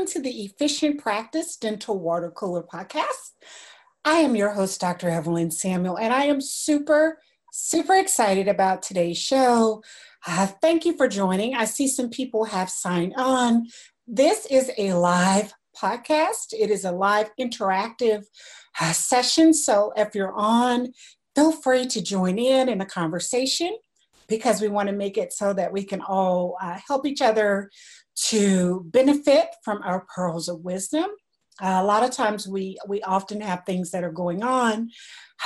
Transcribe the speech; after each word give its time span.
welcome 0.00 0.14
to 0.14 0.22
the 0.22 0.44
Efficient 0.44 0.98
Practice 0.98 1.56
Dental 1.56 1.98
Water 1.98 2.30
Cooler 2.30 2.62
Podcast. 2.62 3.34
I 4.02 4.20
am 4.20 4.34
your 4.34 4.48
host, 4.48 4.80
Dr. 4.80 5.10
Evelyn 5.10 5.50
Samuel, 5.50 5.98
and 5.98 6.10
I 6.10 6.24
am 6.24 6.40
super, 6.40 7.18
super 7.52 7.94
excited 7.96 8.48
about 8.48 8.82
today's 8.82 9.18
show. 9.18 9.82
Uh, 10.26 10.46
thank 10.62 10.86
you 10.86 10.96
for 10.96 11.06
joining. 11.06 11.54
I 11.54 11.66
see 11.66 11.86
some 11.86 12.08
people 12.08 12.46
have 12.46 12.70
signed 12.70 13.12
on. 13.18 13.66
This 14.06 14.46
is 14.46 14.70
a 14.78 14.94
live 14.94 15.52
podcast, 15.76 16.54
it 16.58 16.70
is 16.70 16.86
a 16.86 16.92
live 16.92 17.30
interactive 17.38 18.24
uh, 18.80 18.92
session. 18.92 19.52
So 19.52 19.92
if 19.96 20.14
you're 20.14 20.34
on, 20.34 20.94
feel 21.34 21.52
free 21.52 21.84
to 21.88 22.00
join 22.00 22.38
in 22.38 22.70
in 22.70 22.78
the 22.78 22.86
conversation 22.86 23.76
because 24.30 24.62
we 24.62 24.68
want 24.68 24.88
to 24.88 24.94
make 24.94 25.18
it 25.18 25.34
so 25.34 25.52
that 25.52 25.72
we 25.72 25.84
can 25.84 26.00
all 26.00 26.56
uh, 26.62 26.78
help 26.86 27.04
each 27.04 27.20
other 27.20 27.68
to 28.28 28.84
benefit 28.86 29.48
from 29.64 29.80
our 29.82 30.06
pearls 30.14 30.48
of 30.48 30.60
wisdom. 30.60 31.06
Uh, 31.62 31.78
a 31.80 31.84
lot 31.84 32.02
of 32.02 32.10
times 32.10 32.48
we 32.48 32.78
we 32.88 33.02
often 33.02 33.40
have 33.40 33.64
things 33.64 33.90
that 33.90 34.04
are 34.04 34.12
going 34.12 34.42
on 34.42 34.90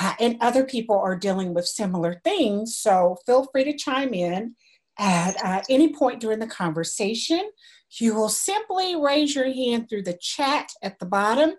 uh, 0.01 0.15
and 0.21 0.37
other 0.41 0.65
people 0.65 0.97
are 0.97 1.17
dealing 1.17 1.55
with 1.55 1.67
similar 1.67 2.21
things. 2.25 2.77
So 2.77 3.17
feel 3.27 3.49
free 3.53 3.65
to 3.65 3.77
chime 3.77 4.15
in 4.15 4.55
at 4.99 5.37
uh, 5.45 5.63
any 5.69 5.93
point 5.93 6.21
during 6.21 6.39
the 6.39 6.47
conversation. 6.47 7.51
You 7.99 8.15
will 8.15 8.29
simply 8.29 8.97
raise 8.97 9.35
your 9.35 9.53
hand 9.53 9.89
through 9.89 10.03
the 10.03 10.19
chat 10.21 10.71
at 10.83 10.99
the 10.99 11.07
bottom 11.07 11.55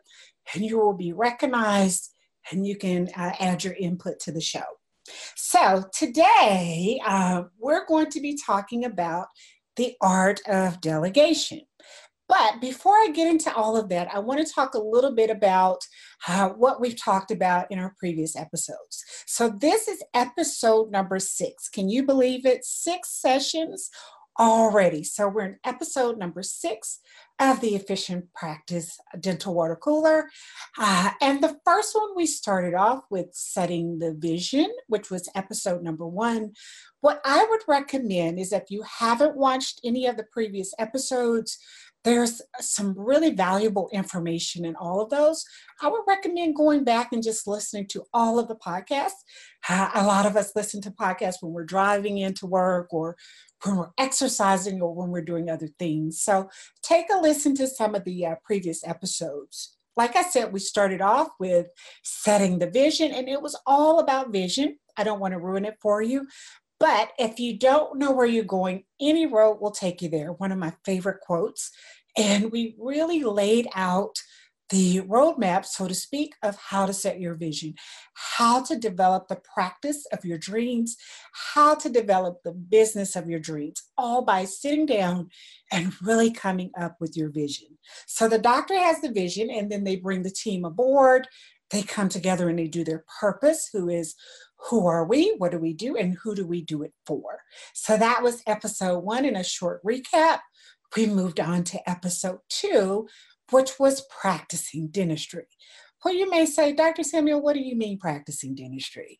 and 0.53 0.63
you 0.63 0.77
will 0.77 0.93
be 0.93 1.13
recognized 1.13 2.13
and 2.51 2.65
you 2.65 2.77
can 2.77 3.09
uh, 3.15 3.31
add 3.39 3.63
your 3.63 3.73
input 3.73 4.19
to 4.21 4.31
the 4.31 4.41
show. 4.41 4.63
So 5.35 5.85
today 5.93 6.99
uh, 7.05 7.43
we're 7.59 7.85
going 7.85 8.09
to 8.11 8.19
be 8.19 8.37
talking 8.43 8.85
about 8.85 9.27
the 9.75 9.95
art 10.01 10.41
of 10.47 10.81
delegation. 10.81 11.61
But 12.27 12.59
before 12.59 12.93
I 12.93 13.11
get 13.13 13.27
into 13.27 13.53
all 13.53 13.77
of 13.77 13.89
that, 13.89 14.07
I 14.11 14.19
want 14.19 14.45
to 14.45 14.51
talk 14.51 14.73
a 14.73 14.79
little 14.79 15.13
bit 15.13 15.29
about 15.29 15.81
uh, 16.27 16.49
what 16.49 16.81
we've 16.81 16.99
talked 16.99 17.29
about 17.29 17.67
in 17.69 17.77
our 17.77 17.93
previous 17.99 18.35
episodes. 18.35 19.03
So, 19.27 19.49
this 19.49 19.87
is 19.87 20.03
episode 20.13 20.91
number 20.91 21.19
six. 21.19 21.69
Can 21.69 21.87
you 21.87 22.03
believe 22.03 22.45
it? 22.45 22.65
Six 22.65 23.09
sessions 23.21 23.91
already. 24.39 25.03
So, 25.03 25.27
we're 25.27 25.45
in 25.45 25.59
episode 25.63 26.17
number 26.17 26.41
six 26.41 26.99
of 27.39 27.59
the 27.59 27.75
Efficient 27.75 28.33
Practice 28.33 28.97
Dental 29.19 29.53
Water 29.53 29.75
Cooler. 29.75 30.29
Uh, 30.77 31.11
and 31.21 31.43
the 31.43 31.57
first 31.65 31.93
one 31.95 32.15
we 32.15 32.25
started 32.25 32.73
off 32.73 33.03
with 33.09 33.27
setting 33.33 33.99
the 33.99 34.13
vision, 34.13 34.71
which 34.87 35.11
was 35.11 35.29
episode 35.35 35.83
number 35.83 36.07
one. 36.07 36.53
What 37.01 37.21
I 37.25 37.45
would 37.49 37.61
recommend 37.67 38.39
is 38.39 38.53
if 38.53 38.63
you 38.69 38.83
haven't 38.83 39.35
watched 39.35 39.81
any 39.83 40.05
of 40.05 40.17
the 40.17 40.25
previous 40.31 40.73
episodes, 40.79 41.59
there's 42.05 42.39
some 42.59 42.93
really 42.95 43.31
valuable 43.31 43.89
information 43.91 44.63
in 44.63 44.75
all 44.75 45.01
of 45.01 45.09
those. 45.09 45.43
I 45.81 45.87
would 45.87 46.03
recommend 46.07 46.55
going 46.55 46.83
back 46.83 47.11
and 47.11 47.23
just 47.23 47.47
listening 47.47 47.87
to 47.87 48.03
all 48.13 48.37
of 48.37 48.47
the 48.47 48.55
podcasts. 48.55 49.23
Uh, 49.67 49.89
a 49.95 50.05
lot 50.05 50.27
of 50.27 50.37
us 50.37 50.55
listen 50.55 50.81
to 50.81 50.91
podcasts 50.91 51.41
when 51.41 51.51
we're 51.51 51.65
driving 51.65 52.19
into 52.19 52.45
work 52.45 52.93
or 52.93 53.17
when 53.65 53.77
we're 53.77 53.91
exercising 53.97 54.81
or 54.81 54.93
when 54.93 55.09
we're 55.09 55.21
doing 55.21 55.49
other 55.49 55.69
things. 55.79 56.21
So 56.21 56.49
take 56.83 57.07
a 57.13 57.19
listen 57.19 57.55
to 57.55 57.67
some 57.67 57.95
of 57.95 58.03
the 58.03 58.25
uh, 58.25 58.35
previous 58.43 58.85
episodes. 58.85 59.75
Like 59.97 60.15
I 60.15 60.23
said, 60.23 60.51
we 60.51 60.59
started 60.59 61.01
off 61.01 61.29
with 61.39 61.67
setting 62.03 62.59
the 62.59 62.69
vision, 62.69 63.11
and 63.11 63.29
it 63.29 63.41
was 63.41 63.57
all 63.65 63.99
about 63.99 64.31
vision. 64.31 64.77
I 64.97 65.03
don't 65.03 65.21
want 65.21 65.33
to 65.33 65.39
ruin 65.39 65.65
it 65.65 65.77
for 65.81 66.01
you. 66.01 66.27
But 66.79 67.13
if 67.17 67.39
you 67.39 67.57
don't 67.57 67.97
know 67.97 68.11
where 68.11 68.25
you're 68.25 68.43
going, 68.43 68.83
any 68.99 69.25
road 69.25 69.59
will 69.61 69.71
take 69.71 70.01
you 70.01 70.09
there. 70.09 70.33
One 70.33 70.51
of 70.51 70.57
my 70.57 70.73
favorite 70.83 71.21
quotes. 71.21 71.71
And 72.17 72.51
we 72.51 72.75
really 72.77 73.23
laid 73.23 73.67
out 73.73 74.17
the 74.69 75.01
roadmap, 75.01 75.65
so 75.65 75.87
to 75.87 75.93
speak, 75.93 76.33
of 76.41 76.57
how 76.57 76.85
to 76.85 76.93
set 76.93 77.19
your 77.19 77.35
vision, 77.35 77.75
how 78.13 78.63
to 78.63 78.75
develop 78.77 79.27
the 79.27 79.39
practice 79.53 80.05
of 80.11 80.25
your 80.25 80.37
dreams, 80.37 80.97
how 81.53 81.75
to 81.75 81.89
develop 81.89 82.37
the 82.43 82.51
business 82.51 83.15
of 83.15 83.29
your 83.29 83.39
dreams, 83.39 83.83
all 83.97 84.23
by 84.23 84.45
sitting 84.45 84.85
down 84.85 85.29
and 85.71 85.93
really 86.01 86.31
coming 86.31 86.71
up 86.79 86.95
with 86.99 87.15
your 87.15 87.29
vision. 87.29 87.67
So 88.07 88.27
the 88.27 88.39
doctor 88.39 88.77
has 88.77 89.01
the 89.01 89.11
vision, 89.11 89.49
and 89.49 89.71
then 89.71 89.83
they 89.83 89.97
bring 89.97 90.23
the 90.23 90.31
team 90.31 90.65
aboard. 90.65 91.27
They 91.71 91.81
come 91.81 92.09
together 92.09 92.47
and 92.49 92.59
they 92.59 92.67
do 92.67 92.83
their 92.83 93.03
purpose, 93.19 93.69
who 93.71 93.89
is 93.89 94.15
who 94.69 94.87
are 94.87 95.05
we, 95.05 95.35
what 95.37 95.51
do 95.51 95.59
we 95.59 95.73
do, 95.73 95.95
and 95.95 96.17
who 96.23 96.33
do 96.35 96.45
we 96.47 96.61
do 96.61 96.83
it 96.83 96.93
for. 97.05 97.39
So 97.73 97.97
that 97.97 98.23
was 98.23 98.41
episode 98.47 98.99
one 98.99 99.25
in 99.25 99.35
a 99.35 99.43
short 99.43 99.83
recap. 99.83 100.39
We 100.95 101.07
moved 101.07 101.39
on 101.39 101.63
to 101.65 101.89
episode 101.89 102.39
two, 102.49 103.07
which 103.51 103.79
was 103.79 104.05
practicing 104.09 104.87
dentistry. 104.87 105.45
Well, 106.03 106.13
you 106.13 106.29
may 106.29 106.45
say, 106.45 106.73
Dr. 106.73 107.03
Samuel, 107.03 107.41
what 107.41 107.53
do 107.53 107.61
you 107.61 107.75
mean 107.75 107.97
practicing 107.97 108.53
dentistry? 108.53 109.19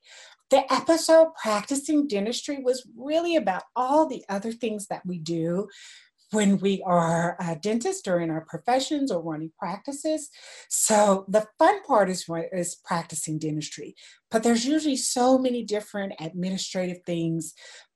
The 0.51 0.71
episode 0.71 1.29
Practicing 1.41 2.07
Dentistry 2.07 2.59
was 2.61 2.87
really 2.95 3.35
about 3.35 3.63
all 3.75 4.07
the 4.07 4.23
other 4.29 4.51
things 4.51 4.85
that 4.87 5.03
we 5.03 5.17
do 5.17 5.67
when 6.31 6.59
we 6.59 6.83
are 6.85 7.35
a 7.39 7.55
dentist 7.55 8.07
or 8.07 8.19
in 8.19 8.29
our 8.29 8.45
professions 8.45 9.11
or 9.11 9.23
running 9.23 9.51
practices. 9.57 10.29
So 10.69 11.25
the 11.27 11.47
fun 11.57 11.81
part 11.83 12.09
is, 12.09 12.25
is 12.51 12.75
practicing 12.83 13.39
dentistry, 13.39 13.95
but 14.29 14.43
there's 14.43 14.65
usually 14.65 14.97
so 14.97 15.37
many 15.39 15.63
different 15.63 16.13
administrative 16.19 16.99
things 17.05 17.53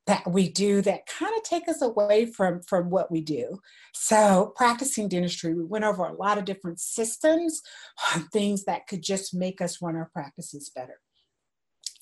that 0.10 0.28
we 0.28 0.50
do 0.50 0.82
that 0.82 1.06
kind 1.06 1.32
of 1.38 1.44
take 1.44 1.68
us 1.68 1.84
away 1.84 2.26
from 2.26 2.62
from 2.64 2.90
what 2.90 3.12
we 3.12 3.22
do. 3.22 3.60
So 3.94 4.54
practicing 4.56 5.08
dentistry 5.08 5.54
we 5.54 5.64
went 5.64 5.86
over 5.86 6.04
a 6.04 6.14
lot 6.14 6.40
of 6.40 6.46
different 6.46 6.80
systems 6.80 7.62
things 8.34 8.66
that 8.66 8.88
could 8.88 9.04
just 9.04 9.36
make 9.36 9.62
us 9.62 9.84
run 9.84 9.96
our 9.96 10.10
practices 10.12 10.72
better. 10.76 11.00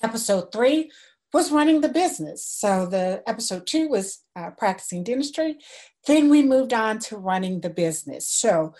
Episode 0.02 0.50
three 0.52 0.90
was 1.34 1.52
running 1.52 1.82
the 1.82 1.90
business. 1.90 2.46
So 2.46 2.86
the 2.86 3.22
episode 3.26 3.66
two 3.66 3.90
was 3.90 4.20
uh, 4.34 4.52
practicing 4.56 5.04
dentistry. 5.04 5.58
Then 6.06 6.30
we 6.30 6.42
moved 6.42 6.72
on 6.72 7.00
to 7.00 7.18
running 7.18 7.60
the 7.60 7.68
business. 7.68 8.26
So 8.26 8.72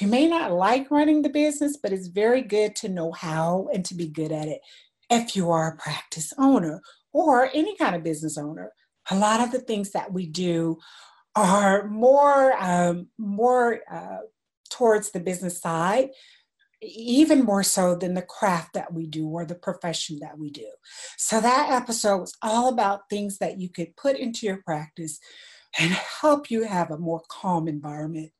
you 0.00 0.06
may 0.06 0.28
not 0.28 0.52
like 0.52 0.88
running 0.88 1.22
the 1.22 1.30
business 1.30 1.76
but 1.76 1.92
it's 1.92 2.06
very 2.06 2.42
good 2.42 2.76
to 2.76 2.88
know 2.88 3.10
how 3.10 3.68
and 3.74 3.84
to 3.86 3.96
be 3.96 4.06
good 4.06 4.30
at 4.30 4.46
it 4.46 4.60
if 5.10 5.34
you 5.34 5.50
are 5.50 5.72
a 5.72 5.76
practice 5.76 6.32
owner 6.38 6.80
or 7.12 7.50
any 7.54 7.76
kind 7.76 7.94
of 7.94 8.04
business 8.04 8.38
owner, 8.38 8.72
a 9.10 9.16
lot 9.16 9.40
of 9.40 9.50
the 9.50 9.60
things 9.60 9.92
that 9.92 10.12
we 10.12 10.26
do 10.26 10.78
are 11.34 11.86
more 11.88 12.54
um, 12.58 13.08
more 13.18 13.80
uh, 13.90 14.18
towards 14.70 15.10
the 15.10 15.20
business 15.20 15.60
side 15.60 16.10
even 16.80 17.44
more 17.44 17.62
so 17.62 17.94
than 17.94 18.14
the 18.14 18.22
craft 18.22 18.74
that 18.74 18.92
we 18.92 19.06
do 19.06 19.26
or 19.26 19.44
the 19.44 19.54
profession 19.54 20.18
that 20.20 20.38
we 20.38 20.50
do. 20.50 20.66
So 21.16 21.40
that 21.40 21.70
episode 21.70 22.18
was 22.18 22.34
all 22.42 22.68
about 22.68 23.08
things 23.10 23.38
that 23.38 23.58
you 23.58 23.68
could 23.68 23.96
put 23.96 24.16
into 24.16 24.46
your 24.46 24.62
practice 24.64 25.18
and 25.78 25.90
help 25.90 26.50
you 26.50 26.62
have 26.64 26.90
a 26.90 26.98
more 26.98 27.22
calm 27.28 27.68
environment 27.68 28.30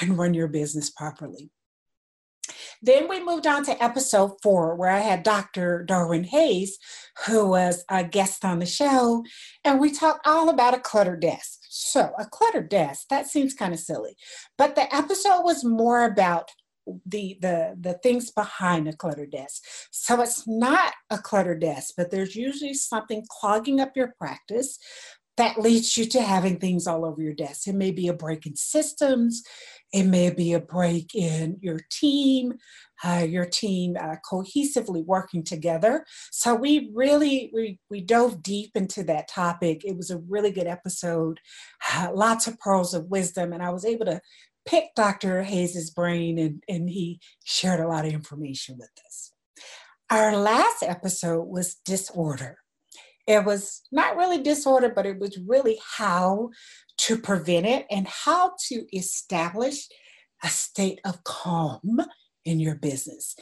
and 0.00 0.18
run 0.18 0.34
your 0.34 0.48
business 0.48 0.90
properly. 0.90 1.50
Then 2.82 3.08
we 3.08 3.24
moved 3.24 3.46
on 3.46 3.64
to 3.64 3.82
episode 3.82 4.32
four, 4.42 4.74
where 4.74 4.90
I 4.90 5.00
had 5.00 5.22
Dr. 5.22 5.84
Darwin 5.84 6.24
Hayes, 6.24 6.78
who 7.26 7.48
was 7.48 7.84
a 7.90 8.04
guest 8.04 8.44
on 8.44 8.58
the 8.58 8.66
show, 8.66 9.24
and 9.64 9.80
we 9.80 9.90
talked 9.90 10.26
all 10.26 10.48
about 10.48 10.74
a 10.74 10.80
cluttered 10.80 11.20
desk. 11.20 11.60
So, 11.68 12.12
a 12.18 12.24
cluttered 12.24 12.68
desk, 12.68 13.06
that 13.10 13.26
seems 13.26 13.54
kind 13.54 13.74
of 13.74 13.80
silly. 13.80 14.16
But 14.56 14.74
the 14.74 14.94
episode 14.94 15.42
was 15.42 15.64
more 15.64 16.04
about 16.04 16.50
the 17.04 17.36
the 17.40 17.76
the 17.80 17.94
things 17.94 18.30
behind 18.30 18.88
a 18.88 18.96
cluttered 18.96 19.32
desk. 19.32 19.64
So 19.90 20.20
it's 20.20 20.46
not 20.46 20.92
a 21.10 21.18
cluttered 21.18 21.60
desk, 21.60 21.94
but 21.96 22.10
there's 22.10 22.36
usually 22.36 22.74
something 22.74 23.24
clogging 23.28 23.80
up 23.80 23.96
your 23.96 24.14
practice 24.18 24.78
that 25.36 25.60
leads 25.60 25.96
you 25.96 26.06
to 26.06 26.22
having 26.22 26.58
things 26.58 26.86
all 26.86 27.04
over 27.04 27.20
your 27.20 27.34
desk. 27.34 27.68
It 27.68 27.74
may 27.74 27.90
be 27.90 28.08
a 28.08 28.14
break 28.14 28.46
in 28.46 28.56
systems, 28.56 29.42
it 29.92 30.04
may 30.04 30.30
be 30.30 30.52
a 30.52 30.60
break 30.60 31.14
in 31.14 31.58
your 31.60 31.80
team, 31.90 32.54
uh, 33.04 33.24
your 33.28 33.44
team 33.44 33.96
uh, 33.98 34.16
cohesively 34.30 35.04
working 35.04 35.42
together. 35.42 36.04
So 36.32 36.54
we 36.54 36.90
really 36.94 37.50
we 37.54 37.78
we 37.90 38.00
dove 38.00 38.42
deep 38.42 38.72
into 38.74 39.04
that 39.04 39.28
topic. 39.28 39.84
It 39.84 39.96
was 39.96 40.10
a 40.10 40.18
really 40.28 40.50
good 40.50 40.66
episode, 40.66 41.40
uh, 41.94 42.10
lots 42.12 42.46
of 42.46 42.58
pearls 42.58 42.94
of 42.94 43.10
wisdom, 43.10 43.52
and 43.52 43.62
I 43.62 43.70
was 43.70 43.84
able 43.84 44.06
to 44.06 44.20
pick 44.66 44.94
Dr. 44.96 45.42
Hayes's 45.42 45.90
brain, 45.90 46.38
and 46.38 46.62
and 46.68 46.90
he 46.90 47.20
shared 47.44 47.80
a 47.80 47.88
lot 47.88 48.04
of 48.04 48.12
information 48.12 48.76
with 48.78 48.90
us. 49.06 49.32
Our 50.10 50.36
last 50.36 50.82
episode 50.82 51.44
was 51.44 51.76
disorder. 51.84 52.58
It 53.26 53.44
was 53.44 53.82
not 53.90 54.16
really 54.16 54.40
disorder, 54.40 54.88
but 54.88 55.04
it 55.04 55.18
was 55.18 55.36
really 55.46 55.80
how 55.96 56.50
to 56.98 57.18
prevent 57.18 57.66
it 57.66 57.86
and 57.90 58.06
how 58.06 58.52
to 58.68 58.86
establish 58.96 59.88
a 60.42 60.48
state 60.48 61.00
of 61.04 61.24
calm 61.24 62.00
in 62.44 62.60
your 62.60 62.74
business. 62.74 63.34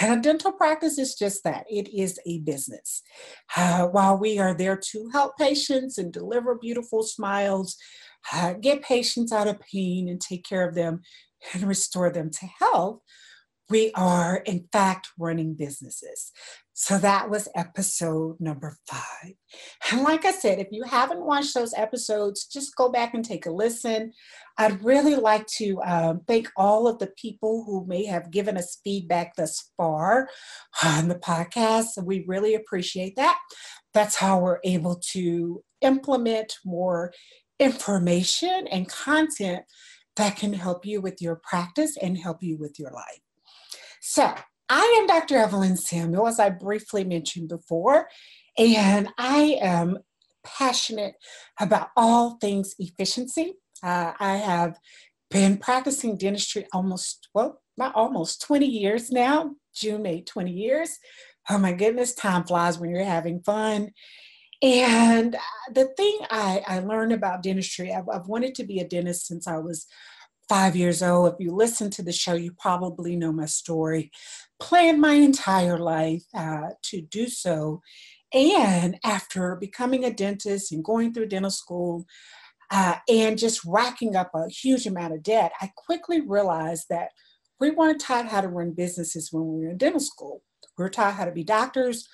And 0.00 0.18
a 0.18 0.22
dental 0.22 0.52
practice 0.52 0.98
is 0.98 1.14
just 1.14 1.44
that 1.44 1.64
it 1.70 1.88
is 1.94 2.18
a 2.26 2.40
business. 2.40 3.02
Uh, 3.56 3.86
while 3.86 4.18
we 4.18 4.38
are 4.38 4.54
there 4.54 4.76
to 4.76 5.08
help 5.12 5.36
patients 5.38 5.96
and 5.96 6.12
deliver 6.12 6.54
beautiful 6.54 7.02
smiles, 7.02 7.76
uh, 8.32 8.52
get 8.54 8.82
patients 8.82 9.32
out 9.32 9.46
of 9.46 9.60
pain 9.60 10.08
and 10.08 10.20
take 10.20 10.44
care 10.44 10.68
of 10.68 10.74
them, 10.74 11.00
and 11.54 11.62
restore 11.62 12.10
them 12.10 12.30
to 12.30 12.46
health, 12.58 13.00
we 13.70 13.92
are 13.94 14.36
in 14.38 14.66
fact 14.72 15.08
running 15.18 15.54
businesses. 15.54 16.32
So 16.80 16.96
that 16.98 17.28
was 17.28 17.48
episode 17.56 18.36
number 18.38 18.76
five. 18.86 19.32
And 19.90 20.02
like 20.02 20.24
I 20.24 20.30
said, 20.30 20.60
if 20.60 20.68
you 20.70 20.84
haven't 20.84 21.26
watched 21.26 21.52
those 21.52 21.74
episodes, 21.74 22.46
just 22.46 22.76
go 22.76 22.88
back 22.88 23.14
and 23.14 23.24
take 23.24 23.46
a 23.46 23.50
listen. 23.50 24.12
I'd 24.58 24.84
really 24.84 25.16
like 25.16 25.44
to 25.56 25.82
um, 25.82 26.20
thank 26.28 26.48
all 26.56 26.86
of 26.86 27.00
the 27.00 27.10
people 27.20 27.64
who 27.66 27.84
may 27.88 28.04
have 28.04 28.30
given 28.30 28.56
us 28.56 28.78
feedback 28.84 29.34
thus 29.34 29.72
far 29.76 30.28
on 30.84 31.08
the 31.08 31.16
podcast. 31.16 32.00
We 32.00 32.24
really 32.28 32.54
appreciate 32.54 33.16
that. 33.16 33.40
That's 33.92 34.14
how 34.14 34.38
we're 34.38 34.60
able 34.62 35.00
to 35.14 35.64
implement 35.80 36.58
more 36.64 37.12
information 37.58 38.68
and 38.70 38.88
content 38.88 39.64
that 40.14 40.36
can 40.36 40.52
help 40.52 40.86
you 40.86 41.00
with 41.00 41.20
your 41.20 41.40
practice 41.42 41.96
and 42.00 42.16
help 42.16 42.40
you 42.40 42.56
with 42.56 42.78
your 42.78 42.92
life. 42.92 43.20
So, 44.00 44.32
I 44.68 44.98
am 45.00 45.06
Dr. 45.06 45.36
Evelyn 45.36 45.76
Samuel, 45.76 46.26
as 46.26 46.38
I 46.38 46.50
briefly 46.50 47.04
mentioned 47.04 47.48
before, 47.48 48.08
and 48.58 49.08
I 49.16 49.58
am 49.60 49.98
passionate 50.44 51.14
about 51.58 51.88
all 51.96 52.38
things 52.38 52.74
efficiency. 52.78 53.54
Uh, 53.82 54.12
I 54.18 54.36
have 54.36 54.78
been 55.30 55.56
practicing 55.56 56.16
dentistry 56.16 56.66
almost, 56.72 57.28
well, 57.34 57.62
not 57.76 57.94
almost 57.94 58.42
20 58.42 58.66
years 58.66 59.10
now. 59.10 59.54
June 59.74 60.02
made 60.02 60.26
20 60.26 60.50
years. 60.50 60.98
Oh 61.48 61.58
my 61.58 61.72
goodness, 61.72 62.14
time 62.14 62.44
flies 62.44 62.78
when 62.78 62.90
you're 62.90 63.04
having 63.04 63.40
fun. 63.42 63.92
And 64.60 65.36
the 65.72 65.86
thing 65.96 66.18
I, 66.30 66.62
I 66.66 66.80
learned 66.80 67.12
about 67.12 67.42
dentistry, 67.42 67.92
I've, 67.92 68.08
I've 68.12 68.26
wanted 68.26 68.54
to 68.56 68.64
be 68.64 68.80
a 68.80 68.88
dentist 68.88 69.26
since 69.26 69.46
I 69.46 69.58
was 69.58 69.86
five 70.48 70.74
years 70.74 71.02
old. 71.02 71.32
If 71.32 71.40
you 71.40 71.52
listen 71.52 71.90
to 71.90 72.02
the 72.02 72.12
show, 72.12 72.34
you 72.34 72.52
probably 72.52 73.16
know 73.16 73.32
my 73.32 73.46
story. 73.46 74.10
Planned 74.60 75.00
my 75.00 75.14
entire 75.14 75.78
life 75.78 76.24
uh, 76.34 76.70
to 76.84 77.00
do 77.00 77.28
so. 77.28 77.82
And 78.32 78.98
after 79.04 79.56
becoming 79.56 80.04
a 80.04 80.12
dentist 80.12 80.72
and 80.72 80.84
going 80.84 81.12
through 81.12 81.28
dental 81.28 81.50
school 81.50 82.04
uh, 82.70 82.96
and 83.08 83.38
just 83.38 83.64
racking 83.64 84.16
up 84.16 84.30
a 84.34 84.48
huge 84.48 84.86
amount 84.86 85.14
of 85.14 85.22
debt, 85.22 85.52
I 85.60 85.70
quickly 85.76 86.20
realized 86.20 86.86
that 86.90 87.10
we 87.60 87.70
weren't 87.70 88.00
taught 88.00 88.28
how 88.28 88.40
to 88.40 88.48
run 88.48 88.72
businesses 88.72 89.32
when 89.32 89.46
we 89.46 89.64
were 89.64 89.70
in 89.70 89.78
dental 89.78 90.00
school. 90.00 90.42
We 90.76 90.84
were 90.84 90.90
taught 90.90 91.14
how 91.14 91.24
to 91.24 91.32
be 91.32 91.44
doctors, 91.44 92.06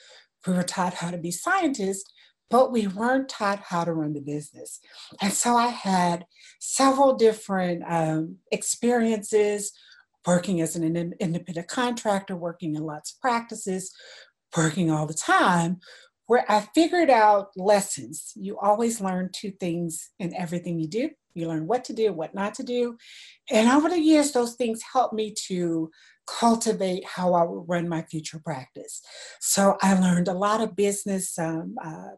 we 0.47 0.53
were 0.55 0.63
taught 0.63 0.95
how 0.95 1.11
to 1.11 1.19
be 1.19 1.31
scientists, 1.31 2.11
but 2.55 2.71
we 2.71 2.87
weren't 2.87 3.29
taught 3.29 3.59
how 3.59 3.83
to 3.83 3.93
run 3.93 4.13
the 4.13 4.21
business. 4.21 4.79
And 5.21 5.33
so 5.33 5.57
I 5.57 5.67
had 5.67 6.25
several 6.61 7.17
different 7.17 7.83
um, 7.85 8.37
experiences 8.53 9.73
working 10.25 10.61
as 10.61 10.77
an 10.77 10.85
independent 11.19 11.67
contractor, 11.67 12.37
working 12.37 12.77
in 12.77 12.85
lots 12.85 13.13
of 13.13 13.21
practices, 13.21 13.93
working 14.57 14.89
all 14.89 15.05
the 15.05 15.15
time, 15.15 15.81
where 16.27 16.45
I 16.49 16.61
figured 16.77 17.11
out 17.11 17.49
lessons. 17.57 18.31
You 18.37 18.57
always 18.61 19.01
learn 19.01 19.31
two 19.33 19.51
things 19.51 20.11
in 20.21 20.33
everything 20.37 20.79
you 20.79 20.87
do. 20.87 21.11
You 21.35 21.49
learn 21.49 21.67
what 21.67 21.83
to 21.87 21.93
do, 21.93 22.13
what 22.13 22.37
not 22.37 22.55
to 22.55 22.63
do. 22.63 22.97
And 23.51 23.69
over 23.69 23.89
the 23.89 23.99
years, 23.99 24.31
those 24.31 24.55
things 24.55 24.81
helped 24.93 25.13
me 25.13 25.35
to 25.49 25.91
cultivate 26.29 27.05
how 27.05 27.35
I 27.35 27.43
would 27.43 27.69
run 27.69 27.89
my 27.89 28.03
future 28.03 28.39
practice. 28.39 29.03
So 29.41 29.77
I 29.83 29.99
learned 29.99 30.29
a 30.29 30.33
lot 30.33 30.61
of 30.61 30.77
business 30.77 31.37
um, 31.37 31.75
uh, 31.85 32.15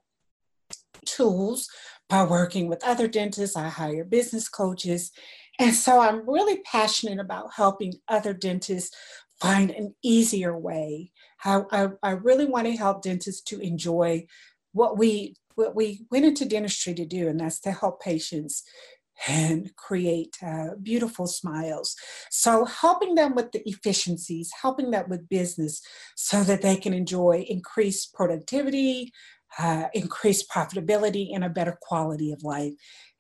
tools 1.07 1.69
by 2.09 2.25
working 2.25 2.69
with 2.69 2.85
other 2.85 3.09
dentists. 3.09 3.57
I 3.57 3.69
hire 3.69 4.05
business 4.05 4.49
coaches. 4.49 5.11
And 5.59 5.75
so 5.75 6.01
I'm 6.01 6.29
really 6.29 6.61
passionate 6.61 7.19
about 7.19 7.55
helping 7.55 7.95
other 8.09 8.33
dentists 8.33 8.95
find 9.41 9.71
an 9.71 9.95
easier 10.03 10.57
way. 10.57 11.13
I, 11.45 11.63
I, 11.71 11.89
I 12.03 12.11
really 12.11 12.47
want 12.47 12.67
to 12.67 12.77
help 12.77 13.03
dentists 13.03 13.43
to 13.43 13.61
enjoy 13.61 14.27
what 14.73 14.99
we 14.99 15.37
what 15.55 15.75
we 15.75 16.07
went 16.11 16.27
into 16.27 16.45
dentistry 16.45 16.93
to 16.93 17.07
do, 17.07 17.29
and 17.29 17.41
that's 17.41 17.61
to 17.61 17.73
help 17.73 18.03
patients 18.03 18.63
and 19.27 19.75
create 19.77 20.37
uh, 20.47 20.75
beautiful 20.83 21.27
smiles. 21.27 21.97
So, 22.31 22.65
helping 22.67 23.15
them 23.15 23.35
with 23.35 23.53
the 23.53 23.63
efficiencies, 23.67 24.51
helping 24.61 24.91
them 24.91 25.09
with 25.09 25.29
business 25.29 25.81
so 26.15 26.45
that 26.45 26.63
they 26.63 26.77
can 26.77 26.93
enjoy 26.93 27.47
increased 27.49 28.13
productivity, 28.13 29.13
uh, 29.59 29.85
increased 29.95 30.51
profitability 30.51 31.35
and 31.35 31.45
a 31.45 31.49
better 31.49 31.79
quality 31.81 32.33
of 32.33 32.43
life 32.43 32.73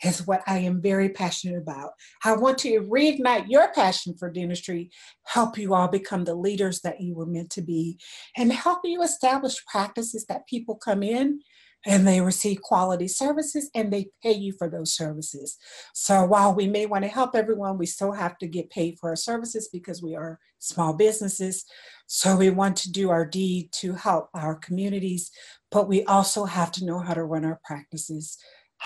is 0.04 0.26
what 0.26 0.42
I 0.46 0.58
am 0.58 0.82
very 0.82 1.08
passionate 1.08 1.56
about. 1.56 1.92
I 2.24 2.34
want 2.34 2.58
to 2.58 2.82
reignite 2.82 3.46
your 3.48 3.72
passion 3.72 4.14
for 4.18 4.30
dentistry, 4.30 4.90
help 5.24 5.56
you 5.56 5.74
all 5.74 5.88
become 5.88 6.24
the 6.24 6.34
leaders 6.34 6.80
that 6.82 7.00
you 7.00 7.14
were 7.14 7.26
meant 7.26 7.50
to 7.50 7.62
be, 7.62 7.98
and 8.36 8.52
help 8.52 8.80
you 8.84 9.02
establish 9.02 9.64
practices 9.66 10.26
that 10.26 10.46
people 10.46 10.74
come 10.74 11.02
in 11.02 11.40
and 11.86 12.06
they 12.06 12.20
receive 12.20 12.60
quality 12.60 13.06
services 13.06 13.70
and 13.74 13.92
they 13.92 14.08
pay 14.22 14.32
you 14.32 14.52
for 14.52 14.68
those 14.68 14.92
services. 14.92 15.56
So 15.94 16.24
while 16.24 16.52
we 16.52 16.66
may 16.66 16.84
want 16.84 17.04
to 17.04 17.08
help 17.08 17.34
everyone, 17.34 17.78
we 17.78 17.86
still 17.86 18.12
have 18.12 18.36
to 18.38 18.48
get 18.48 18.70
paid 18.70 18.98
for 18.98 19.10
our 19.10 19.16
services 19.16 19.70
because 19.72 20.02
we 20.02 20.16
are 20.16 20.40
small 20.58 20.92
businesses. 20.92 21.64
So 22.08 22.36
we 22.36 22.50
want 22.50 22.76
to 22.78 22.92
do 22.92 23.10
our 23.10 23.24
deed 23.24 23.70
to 23.80 23.94
help 23.94 24.28
our 24.34 24.56
communities, 24.56 25.30
but 25.70 25.88
we 25.88 26.04
also 26.04 26.44
have 26.44 26.72
to 26.72 26.84
know 26.84 26.98
how 26.98 27.14
to 27.14 27.24
run 27.24 27.44
our 27.44 27.60
practices 27.64 28.36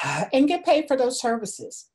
uh, 0.05 0.27
and 0.33 0.47
get 0.47 0.65
paid 0.65 0.87
for 0.87 0.97
those 0.97 1.21
services. 1.21 1.87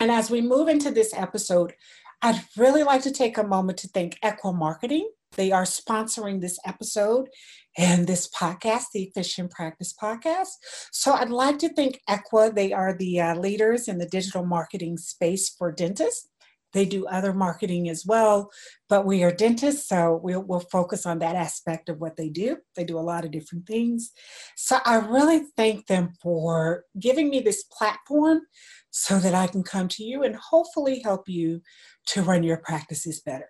And 0.00 0.10
as 0.10 0.30
we 0.30 0.40
move 0.40 0.68
into 0.68 0.90
this 0.90 1.14
episode, 1.14 1.74
I'd 2.22 2.42
really 2.56 2.82
like 2.82 3.02
to 3.02 3.12
take 3.12 3.38
a 3.38 3.44
moment 3.44 3.78
to 3.78 3.88
thank 3.88 4.18
Ekwa 4.20 4.54
Marketing. 4.54 5.08
They 5.36 5.52
are 5.52 5.64
sponsoring 5.64 6.40
this 6.40 6.58
episode 6.66 7.28
and 7.76 8.06
this 8.06 8.28
podcast, 8.28 8.86
the 8.92 9.04
Efficient 9.04 9.50
Practice 9.50 9.94
Podcast. 10.00 10.48
So 10.92 11.12
I'd 11.12 11.30
like 11.30 11.58
to 11.60 11.68
thank 11.68 12.00
Ekwa. 12.08 12.54
They 12.54 12.72
are 12.72 12.96
the 12.96 13.20
uh, 13.20 13.34
leaders 13.36 13.88
in 13.88 13.98
the 13.98 14.08
digital 14.08 14.44
marketing 14.44 14.98
space 14.98 15.48
for 15.48 15.70
dentists. 15.70 16.28
They 16.72 16.84
do 16.84 17.06
other 17.06 17.32
marketing 17.32 17.88
as 17.88 18.04
well, 18.06 18.50
but 18.88 19.06
we 19.06 19.22
are 19.22 19.32
dentists, 19.32 19.88
so 19.88 20.20
we'll, 20.22 20.42
we'll 20.42 20.60
focus 20.60 21.06
on 21.06 21.18
that 21.20 21.34
aspect 21.34 21.88
of 21.88 21.98
what 21.98 22.16
they 22.16 22.28
do. 22.28 22.58
They 22.76 22.84
do 22.84 22.98
a 22.98 23.00
lot 23.00 23.24
of 23.24 23.30
different 23.30 23.66
things. 23.66 24.10
So 24.54 24.78
I 24.84 24.96
really 24.96 25.44
thank 25.56 25.86
them 25.86 26.12
for 26.22 26.84
giving 27.00 27.30
me 27.30 27.40
this 27.40 27.64
platform 27.64 28.42
so 28.90 29.18
that 29.18 29.34
I 29.34 29.46
can 29.46 29.62
come 29.62 29.88
to 29.88 30.04
you 30.04 30.22
and 30.24 30.36
hopefully 30.36 31.00
help 31.02 31.28
you 31.28 31.62
to 32.08 32.22
run 32.22 32.42
your 32.42 32.58
practices 32.58 33.20
better. 33.24 33.48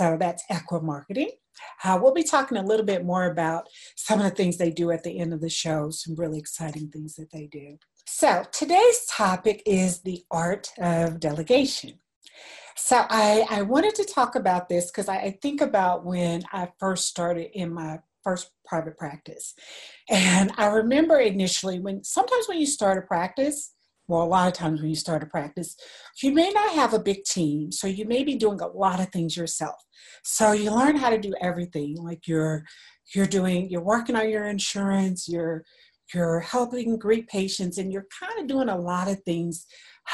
So 0.00 0.16
that's 0.18 0.42
Ekwa 0.50 0.82
Marketing. 0.82 1.28
Uh, 1.84 1.98
we'll 2.00 2.14
be 2.14 2.22
talking 2.22 2.56
a 2.56 2.62
little 2.62 2.86
bit 2.86 3.04
more 3.04 3.26
about 3.26 3.66
some 3.96 4.18
of 4.18 4.24
the 4.24 4.34
things 4.34 4.56
they 4.56 4.70
do 4.70 4.90
at 4.92 5.04
the 5.04 5.18
end 5.18 5.34
of 5.34 5.42
the 5.42 5.50
show, 5.50 5.90
some 5.90 6.14
really 6.14 6.38
exciting 6.38 6.88
things 6.88 7.16
that 7.16 7.30
they 7.30 7.48
do. 7.52 7.76
So 8.06 8.44
today's 8.50 9.04
topic 9.10 9.62
is 9.66 10.00
the 10.00 10.24
art 10.30 10.72
of 10.78 11.20
delegation. 11.20 11.98
So 12.76 13.04
I, 13.10 13.44
I 13.50 13.60
wanted 13.60 13.94
to 13.96 14.04
talk 14.04 14.36
about 14.36 14.70
this 14.70 14.90
because 14.90 15.06
I, 15.06 15.16
I 15.16 15.38
think 15.42 15.60
about 15.60 16.06
when 16.06 16.44
I 16.50 16.70
first 16.78 17.06
started 17.06 17.50
in 17.52 17.74
my 17.74 17.98
first 18.24 18.52
private 18.64 18.96
practice. 18.96 19.54
And 20.08 20.50
I 20.56 20.68
remember 20.68 21.18
initially 21.18 21.78
when 21.78 22.04
sometimes 22.04 22.48
when 22.48 22.58
you 22.58 22.64
start 22.64 22.96
a 22.96 23.02
practice, 23.02 23.74
well, 24.10 24.22
a 24.22 24.24
lot 24.24 24.48
of 24.48 24.54
times 24.54 24.80
when 24.80 24.90
you 24.90 24.96
start 24.96 25.22
a 25.22 25.26
practice, 25.26 25.76
you 26.20 26.32
may 26.32 26.50
not 26.50 26.72
have 26.72 26.92
a 26.92 26.98
big 26.98 27.22
team. 27.22 27.70
So 27.70 27.86
you 27.86 28.04
may 28.04 28.24
be 28.24 28.34
doing 28.34 28.60
a 28.60 28.66
lot 28.66 28.98
of 28.98 29.08
things 29.10 29.36
yourself. 29.36 29.76
So 30.24 30.50
you 30.50 30.72
learn 30.72 30.96
how 30.96 31.10
to 31.10 31.18
do 31.18 31.32
everything. 31.40 31.96
Like 31.96 32.26
you're 32.26 32.64
you're 33.14 33.26
doing, 33.26 33.70
you're 33.70 33.82
working 33.82 34.16
on 34.16 34.28
your 34.28 34.46
insurance, 34.46 35.28
you're 35.28 35.62
you're 36.12 36.40
helping 36.40 36.98
greet 36.98 37.28
patients, 37.28 37.78
and 37.78 37.92
you're 37.92 38.08
kind 38.18 38.40
of 38.40 38.48
doing 38.48 38.68
a 38.68 38.76
lot 38.76 39.08
of 39.08 39.22
things 39.22 39.66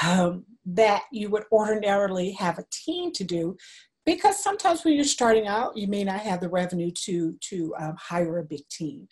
um, 0.04 0.44
that 0.66 1.04
you 1.10 1.30
would 1.30 1.44
ordinarily 1.50 2.32
have 2.32 2.58
a 2.58 2.66
team 2.70 3.12
to 3.12 3.24
do 3.24 3.56
because 4.04 4.42
sometimes 4.42 4.84
when 4.84 4.94
you're 4.94 5.04
starting 5.04 5.46
out 5.46 5.76
you 5.76 5.88
may 5.88 6.04
not 6.04 6.20
have 6.20 6.40
the 6.40 6.48
revenue 6.48 6.90
to 6.90 7.34
to 7.40 7.74
um, 7.78 7.94
hire 7.98 8.38
a 8.38 8.44
big 8.44 8.60
team 8.68 9.08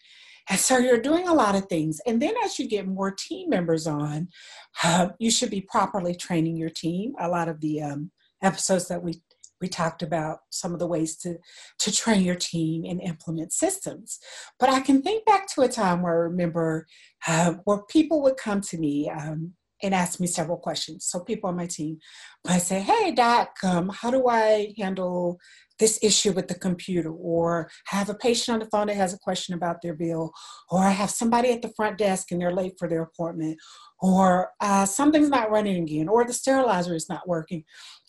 and 0.50 0.60
so 0.60 0.78
you're 0.78 1.00
doing 1.00 1.26
a 1.26 1.34
lot 1.34 1.54
of 1.54 1.66
things. 1.66 2.00
And 2.06 2.20
then 2.20 2.34
as 2.44 2.58
you 2.58 2.68
get 2.68 2.86
more 2.86 3.10
team 3.10 3.48
members 3.48 3.86
on 3.86 4.28
uh, 4.82 5.08
you 5.18 5.30
should 5.30 5.50
be 5.50 5.60
properly 5.60 6.14
training 6.14 6.56
your 6.56 6.70
team. 6.70 7.14
A 7.20 7.28
lot 7.28 7.48
of 7.48 7.60
the 7.60 7.82
um, 7.82 8.10
episodes 8.42 8.88
that 8.88 9.02
we 9.02 9.22
we 9.60 9.68
talked 9.68 10.02
about 10.02 10.40
some 10.50 10.74
of 10.74 10.78
the 10.78 10.86
ways 10.86 11.16
to 11.16 11.36
to 11.78 11.92
train 11.92 12.22
your 12.22 12.34
team 12.34 12.84
and 12.84 13.00
implement 13.00 13.52
systems. 13.52 14.18
But 14.58 14.68
i 14.68 14.80
can 14.80 15.00
think 15.00 15.24
back 15.24 15.46
to 15.54 15.62
a 15.62 15.68
time 15.68 16.02
where 16.02 16.12
i 16.12 16.16
remember 16.16 16.86
uh, 17.26 17.54
where 17.64 17.82
people 17.88 18.20
would 18.22 18.36
come 18.36 18.60
to 18.62 18.78
me 18.78 19.08
um, 19.08 19.52
and 19.82 19.94
ask 19.94 20.20
me 20.20 20.26
several 20.26 20.58
questions. 20.58 21.06
So 21.06 21.20
people 21.20 21.48
on 21.48 21.56
my 21.56 21.66
team 21.66 21.98
I 22.46 22.58
say, 22.58 22.80
"Hey, 22.80 23.12
Doc, 23.12 23.56
um, 23.62 23.88
how 23.88 24.10
do 24.10 24.28
I 24.28 24.74
handle 24.76 25.38
this 25.78 25.99
issue 26.02 26.33
with 26.33 26.49
the 26.49 26.54
computer?" 26.54 27.11
Or 27.11 27.71
have 27.87 28.09
a 28.09 28.14
patient 28.14 28.54
on 28.54 28.61
the 28.61 28.71
phone 28.71 28.88
that 28.88 28.97
has 28.97 29.14
a 29.14 29.19
question 29.19 29.54
about 29.54 29.83
their 29.83 29.95
bill, 29.95 30.33
or 30.71 30.81
I 30.81 30.90
have 30.90 31.11
somebody 31.11 31.50
at 31.50 31.62
the 31.62 31.73
front 31.76 31.99
desk 31.99 32.31
and 32.31 32.40
they're 32.40 32.52
late 32.52 32.75
for 32.78 32.88
their 32.88 33.02
appointment, 33.02 33.59
or 34.00 34.50
uh, 34.61 34.87
something's 34.87 35.31
not 35.31 35.50
running 35.50 35.83
again, 35.83 36.09
or 36.09 36.25
the 36.25 36.33
sterilizer 36.33 36.95
is 36.95 37.09
not 37.09 37.28
working. 37.28 37.64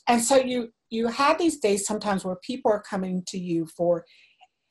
And 0.07 0.21
so 0.21 0.37
you 0.37 0.69
you 0.89 1.07
have 1.07 1.37
these 1.37 1.59
days 1.59 1.85
sometimes 1.85 2.23
where 2.23 2.37
people 2.37 2.71
are 2.71 2.81
coming 2.81 3.23
to 3.27 3.37
you 3.37 3.67
for 3.75 4.05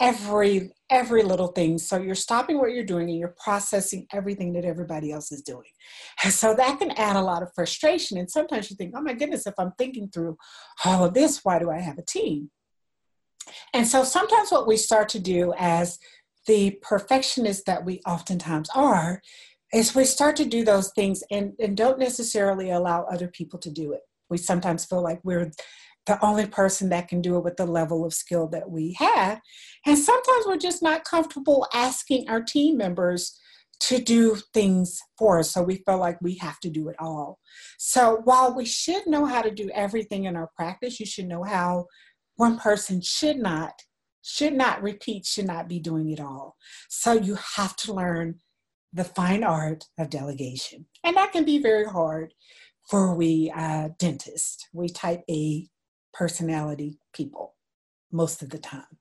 every 0.01 0.73
every 0.91 1.23
little 1.23 1.49
thing 1.49 1.79
so 1.79 1.97
you're 1.97 2.17
stopping 2.17 2.59
what 2.59 2.73
you're 2.73 2.85
doing 2.85 3.09
and 3.09 3.19
you're 3.19 3.35
processing 3.43 4.07
everything 4.13 4.53
that 4.53 4.65
everybody 4.65 5.13
else 5.13 5.31
is 5.31 5.43
doing 5.43 5.71
and 6.25 6.33
so 6.33 6.53
that 6.55 6.79
can 6.81 6.91
add 6.93 7.15
a 7.15 7.21
lot 7.21 7.43
of 7.45 7.49
frustration 7.55 8.19
and 8.19 8.29
sometimes 8.29 8.69
you 8.69 8.77
think 8.77 8.93
oh 8.97 9.01
my 9.01 9.15
goodness 9.15 9.47
if 9.47 9.55
i'm 9.57 9.73
thinking 9.79 10.09
through 10.09 10.37
all 10.85 11.05
of 11.05 11.15
this 11.15 11.41
why 11.45 11.61
do 11.61 11.71
i 11.71 11.79
have 11.79 11.97
a 11.97 12.05
team 12.05 12.51
and 13.73 13.87
so 13.87 14.05
sometimes 14.05 14.51
what 14.51 14.67
we 14.67 14.77
start 14.77 15.09
to 15.11 15.19
do 15.19 15.53
as 15.59 15.99
the 16.47 16.79
perfectionist 16.83 17.67
that 17.67 17.85
we 17.85 18.01
oftentimes 18.07 18.69
are 18.75 19.23
is 19.73 19.95
we 19.95 20.05
start 20.05 20.37
to 20.37 20.45
do 20.45 20.65
those 20.65 20.93
things 20.93 21.23
and, 21.31 21.53
and 21.59 21.77
don't 21.77 21.99
necessarily 21.99 22.71
allow 22.71 23.05
other 23.05 23.29
people 23.29 23.59
to 23.59 23.71
do 23.71 23.93
it 23.93 24.01
we 24.31 24.39
sometimes 24.39 24.85
feel 24.85 25.03
like 25.03 25.21
we're 25.23 25.51
the 26.07 26.23
only 26.25 26.47
person 26.47 26.91
that 26.91 27.09
can 27.09 27.21
do 27.21 27.37
it 27.37 27.45
with 27.45 27.57
the 27.57 27.67
level 27.67 28.05
of 28.05 28.13
skill 28.13 28.47
that 28.49 28.71
we 28.71 28.95
have. 28.99 29.41
And 29.87 29.99
sometimes 29.99 30.45
we're 30.47 30.59
just 30.59 30.83
not 30.83 31.05
comfortable 31.05 31.67
asking 31.73 32.29
our 32.29 32.43
team 32.43 32.77
members 32.77 33.39
to 33.81 33.99
do 33.99 34.37
things 34.53 35.01
for 35.19 35.39
us. 35.39 35.51
So 35.51 35.63
we 35.63 35.83
feel 35.87 35.99
like 35.99 36.21
we 36.21 36.37
have 36.37 36.61
to 36.61 36.71
do 36.71 36.89
it 36.89 36.97
all. 36.99 37.39
So 37.79 38.21
while 38.25 38.55
we 38.55 38.65
should 38.65 39.07
know 39.07 39.25
how 39.25 39.43
to 39.43 39.51
do 39.51 39.71
everything 39.75 40.25
in 40.25 40.37
our 40.37 40.51
practice, 40.57 41.01
you 41.01 41.07
should 41.07 41.27
know 41.27 41.43
how 41.43 41.87
one 42.37 42.59
person 42.59 43.01
should 43.01 43.37
not, 43.39 43.83
should 44.23 44.55
not 44.55 44.83
repeat, 44.83 45.27
should 45.27 45.47
not 45.47 45.69
be 45.69 45.79
doing 45.79 46.11
it 46.11 46.21
all. 46.21 46.57
So 46.89 47.13
you 47.13 47.37
have 47.57 47.77
to 47.77 47.93
learn 47.93 48.37
the 48.93 49.05
fine 49.05 49.43
art 49.43 49.85
of 49.99 50.11
delegation. 50.11 50.87
And 51.03 51.17
that 51.17 51.33
can 51.33 51.45
be 51.45 51.59
very 51.59 51.85
hard 51.85 52.33
for 52.89 53.15
we 53.15 53.53
uh, 53.55 53.89
dentists. 53.99 54.69
We 54.73 54.89
type 54.89 55.23
A 55.31 55.69
personality 56.13 56.99
people 57.13 57.55
most 58.13 58.43
of 58.43 58.51
the 58.51 58.59
time. 58.59 58.99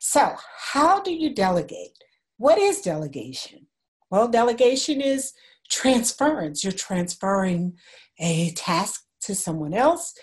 So, 0.00 0.34
how 0.72 1.00
do 1.02 1.12
you 1.12 1.34
delegate? 1.34 1.92
What 2.38 2.58
is 2.58 2.80
delegation? 2.80 3.66
Well, 4.10 4.28
delegation 4.28 5.00
is 5.00 5.32
transference. 5.70 6.62
You're 6.62 6.72
transferring 6.72 7.76
a 8.18 8.52
task 8.52 9.02
to 9.22 9.34
someone 9.34 9.74
else. 9.74 10.14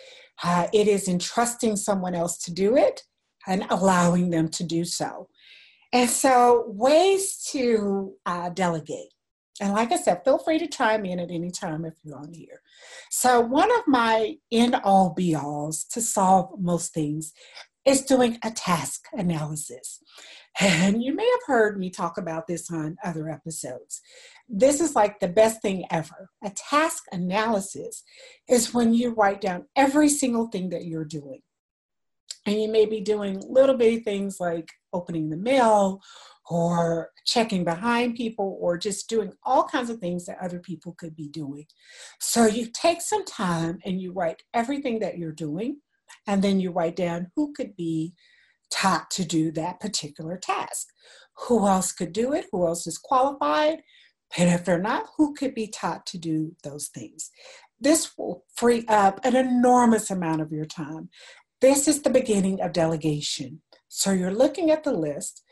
Uh, 0.42 0.68
it 0.74 0.88
is 0.88 1.08
entrusting 1.08 1.76
someone 1.76 2.16
else 2.16 2.38
to 2.38 2.54
do 2.54 2.76
it 2.76 3.04
and 3.48 3.66
allowing 3.70 4.30
them 4.30 4.48
to 4.50 4.64
do 4.64 4.86
so. 4.86 5.28
And 5.92 6.10
so, 6.10 6.64
ways 6.68 7.38
to 7.52 8.14
uh, 8.26 8.50
delegate. 8.50 9.14
And 9.62 9.74
like 9.74 9.92
I 9.92 9.98
said, 9.98 10.24
feel 10.26 10.40
free 10.40 10.58
to 10.58 10.68
chime 10.68 11.06
in 11.06 11.20
at 11.20 11.30
any 11.30 11.52
time 11.52 11.86
if 11.86 11.94
you're 12.04 12.18
on 12.18 12.34
here. 12.34 12.62
So, 13.12 13.40
one 13.40 13.72
of 13.72 13.84
my 13.86 14.38
end 14.52 14.76
all 14.84 15.14
be 15.14 15.36
alls 15.36 15.84
to 15.92 16.02
solve 16.02 16.60
most 16.60 16.94
things 16.94 17.32
is 17.86 18.04
doing 18.04 18.38
a 18.44 18.52
task 18.52 19.06
analysis. 19.14 20.00
And 20.60 21.04
you 21.04 21.16
may 21.16 21.26
have 21.30 21.48
heard 21.48 21.80
me 21.80 21.90
talk 21.90 22.18
about 22.18 22.48
this 22.48 22.72
on 22.72 22.98
other 23.04 23.30
episodes. 23.30 24.02
This 24.48 24.80
is 24.80 24.96
like 24.96 25.20
the 25.20 25.28
best 25.28 25.62
thing 25.62 25.86
ever. 25.90 26.30
A 26.44 26.52
task 26.52 27.04
analysis 27.12 28.04
is 28.48 28.74
when 28.74 28.94
you 28.94 29.14
write 29.14 29.42
down 29.42 29.66
every 29.76 30.10
single 30.10 30.48
thing 30.48 30.70
that 30.70 30.86
you're 30.86 31.06
doing. 31.06 31.42
And 32.46 32.62
you 32.62 32.70
may 32.70 32.86
be 32.86 33.00
doing 33.00 33.42
little 33.48 33.76
bitty 33.76 34.00
things 34.00 34.40
like 34.40 34.70
opening 34.92 35.30
the 35.30 35.38
mail 35.38 36.02
or 36.50 37.10
checking 37.26 37.64
behind 37.64 38.16
people 38.16 38.58
or 38.60 38.78
just 38.78 39.10
doing 39.10 39.32
all 39.44 39.64
kinds 39.64 39.90
of 39.90 40.00
things 40.00 40.26
that 40.26 40.38
other 40.42 40.60
people 40.60 40.94
could 40.98 41.16
be 41.16 41.30
doing. 41.30 41.66
So 42.20 42.46
you 42.46 42.68
take 42.74 43.02
some 43.02 43.26
time 43.26 43.80
and 43.86 44.02
you 44.02 44.12
write 44.12 44.44
everything 44.54 45.00
that 45.00 45.18
you're 45.18 45.32
doing, 45.32 45.78
and 46.28 46.44
then 46.44 46.60
you 46.60 46.72
write 46.72 46.96
down 46.96 47.32
who 47.36 47.54
could 47.54 47.76
be 47.76 48.14
taught 48.72 49.12
to 49.12 49.26
do 49.26 49.52
that 49.52 49.80
particular 49.80 50.38
task. 50.38 50.88
Who 51.48 51.68
else 51.68 51.92
could 51.92 52.14
do 52.14 52.34
it? 52.34 52.48
Who 52.52 52.66
else 52.66 52.88
is 52.88 52.98
qualified? 52.98 53.82
And 54.38 54.50
if 54.50 54.66
they're 54.66 54.80
not, 54.80 55.10
who 55.18 55.34
could 55.34 55.54
be 55.54 55.68
taught 55.68 56.06
to 56.08 56.18
do 56.18 56.56
those 56.64 56.88
things? 56.88 57.30
This 57.80 58.12
will 58.18 58.46
free 58.56 58.86
up 58.88 59.20
an 59.24 59.36
enormous 59.36 60.10
amount 60.10 60.42
of 60.42 60.52
your 60.52 60.66
time. 60.66 61.10
This 61.62 61.88
is 61.88 62.02
the 62.02 62.10
beginning 62.10 62.62
of 62.62 62.74
delegation. 62.74 63.62
So 63.90 64.12
you're 64.12 64.34
looking 64.34 64.72
at 64.72 64.84
the 64.84 64.94
list, 64.94 65.44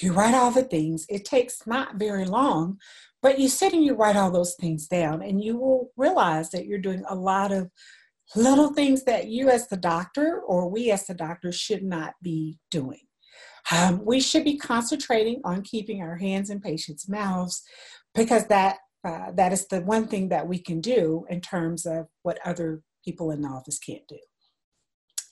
you 0.00 0.12
write 0.12 0.34
all 0.34 0.50
the 0.50 0.62
things. 0.62 1.04
It 1.08 1.24
takes 1.24 1.66
not 1.66 1.96
very 1.96 2.24
long, 2.24 2.78
but 3.20 3.38
you 3.38 3.48
sit 3.48 3.74
and 3.74 3.84
you 3.84 3.94
write 3.94 4.16
all 4.16 4.30
those 4.30 4.54
things 4.54 4.88
down, 4.88 5.22
and 5.22 5.42
you 5.42 5.58
will 5.58 5.90
realize 5.96 6.50
that 6.50 6.66
you're 6.66 6.78
doing 6.78 7.04
a 7.08 7.14
lot 7.14 7.52
of 7.52 7.70
little 8.34 8.72
things 8.72 9.04
that 9.04 9.28
you, 9.28 9.48
as 9.48 9.68
the 9.68 9.76
doctor, 9.76 10.40
or 10.40 10.68
we 10.68 10.90
as 10.90 11.06
the 11.06 11.14
doctor, 11.14 11.52
should 11.52 11.82
not 11.82 12.14
be 12.22 12.58
doing. 12.70 13.00
Um, 13.70 14.04
we 14.04 14.20
should 14.20 14.44
be 14.44 14.56
concentrating 14.56 15.40
on 15.44 15.62
keeping 15.62 16.02
our 16.02 16.16
hands 16.16 16.50
in 16.50 16.60
patients' 16.60 17.08
mouths 17.08 17.62
because 18.14 18.46
that 18.48 18.78
uh, 19.04 19.32
that 19.32 19.52
is 19.52 19.66
the 19.66 19.80
one 19.80 20.06
thing 20.06 20.28
that 20.28 20.46
we 20.46 20.58
can 20.58 20.80
do 20.80 21.24
in 21.28 21.40
terms 21.40 21.86
of 21.86 22.06
what 22.22 22.38
other 22.44 22.82
people 23.04 23.32
in 23.32 23.40
the 23.40 23.48
office 23.48 23.78
can't 23.78 24.06
do. 24.08 24.18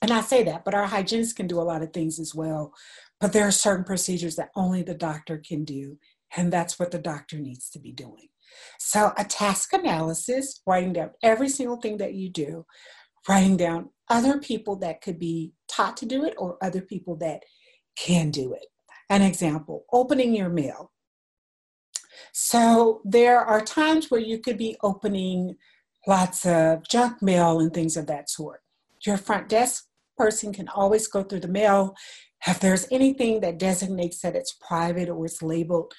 And 0.01 0.11
I 0.11 0.21
say 0.21 0.43
that, 0.43 0.65
but 0.65 0.73
our 0.73 0.87
hygienists 0.87 1.31
can 1.31 1.47
do 1.47 1.59
a 1.59 1.63
lot 1.63 1.81
of 1.81 1.93
things 1.93 2.19
as 2.19 2.35
well 2.35 2.73
but 3.21 3.33
there 3.33 3.47
are 3.47 3.51
certain 3.51 3.85
procedures 3.85 4.35
that 4.35 4.49
only 4.55 4.81
the 4.81 4.95
doctor 4.95 5.37
can 5.37 5.63
do, 5.63 5.99
and 6.35 6.51
that's 6.51 6.79
what 6.79 6.89
the 6.89 6.97
doctor 6.97 7.37
needs 7.37 7.69
to 7.69 7.79
be 7.79 7.91
doing. 7.91 8.29
So, 8.79 9.13
a 9.17 9.23
task 9.23 9.73
analysis, 9.73 10.61
writing 10.65 10.93
down 10.93 11.11
every 11.23 11.49
single 11.49 11.77
thing 11.77 11.97
that 11.97 12.13
you 12.13 12.29
do, 12.29 12.65
writing 13.27 13.57
down 13.57 13.89
other 14.09 14.39
people 14.39 14.75
that 14.77 15.01
could 15.01 15.19
be 15.19 15.53
taught 15.67 15.97
to 15.97 16.05
do 16.05 16.25
it 16.25 16.33
or 16.37 16.57
other 16.61 16.81
people 16.81 17.15
that 17.17 17.43
can 17.97 18.31
do 18.31 18.53
it. 18.53 18.65
An 19.09 19.21
example 19.21 19.85
opening 19.91 20.35
your 20.35 20.49
mail. 20.49 20.91
So, 22.33 23.01
there 23.03 23.39
are 23.39 23.61
times 23.61 24.09
where 24.09 24.21
you 24.21 24.39
could 24.39 24.57
be 24.57 24.77
opening 24.83 25.55
lots 26.07 26.45
of 26.45 26.87
junk 26.87 27.21
mail 27.21 27.59
and 27.59 27.73
things 27.73 27.97
of 27.97 28.07
that 28.07 28.29
sort. 28.29 28.61
Your 29.05 29.17
front 29.17 29.49
desk 29.49 29.85
person 30.17 30.53
can 30.53 30.67
always 30.69 31.07
go 31.07 31.23
through 31.23 31.39
the 31.41 31.47
mail 31.47 31.95
if 32.47 32.59
there's 32.59 32.87
anything 32.91 33.39
that 33.41 33.59
designates 33.59 34.21
that 34.21 34.35
it's 34.35 34.57
private 34.67 35.09
or 35.09 35.25
it's 35.25 35.41
labeled 35.41 35.93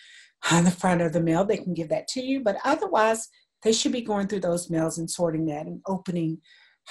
on 0.50 0.64
the 0.64 0.70
front 0.70 1.00
of 1.00 1.12
the 1.12 1.22
mail, 1.22 1.44
they 1.44 1.58
can 1.58 1.74
give 1.74 1.88
that 1.90 2.08
to 2.08 2.20
you. 2.20 2.40
But 2.40 2.58
otherwise, 2.64 3.28
they 3.62 3.72
should 3.72 3.92
be 3.92 4.02
going 4.02 4.26
through 4.26 4.40
those 4.40 4.70
mails 4.70 4.98
and 4.98 5.10
sorting 5.10 5.46
that 5.46 5.66
and 5.66 5.80
opening 5.86 6.38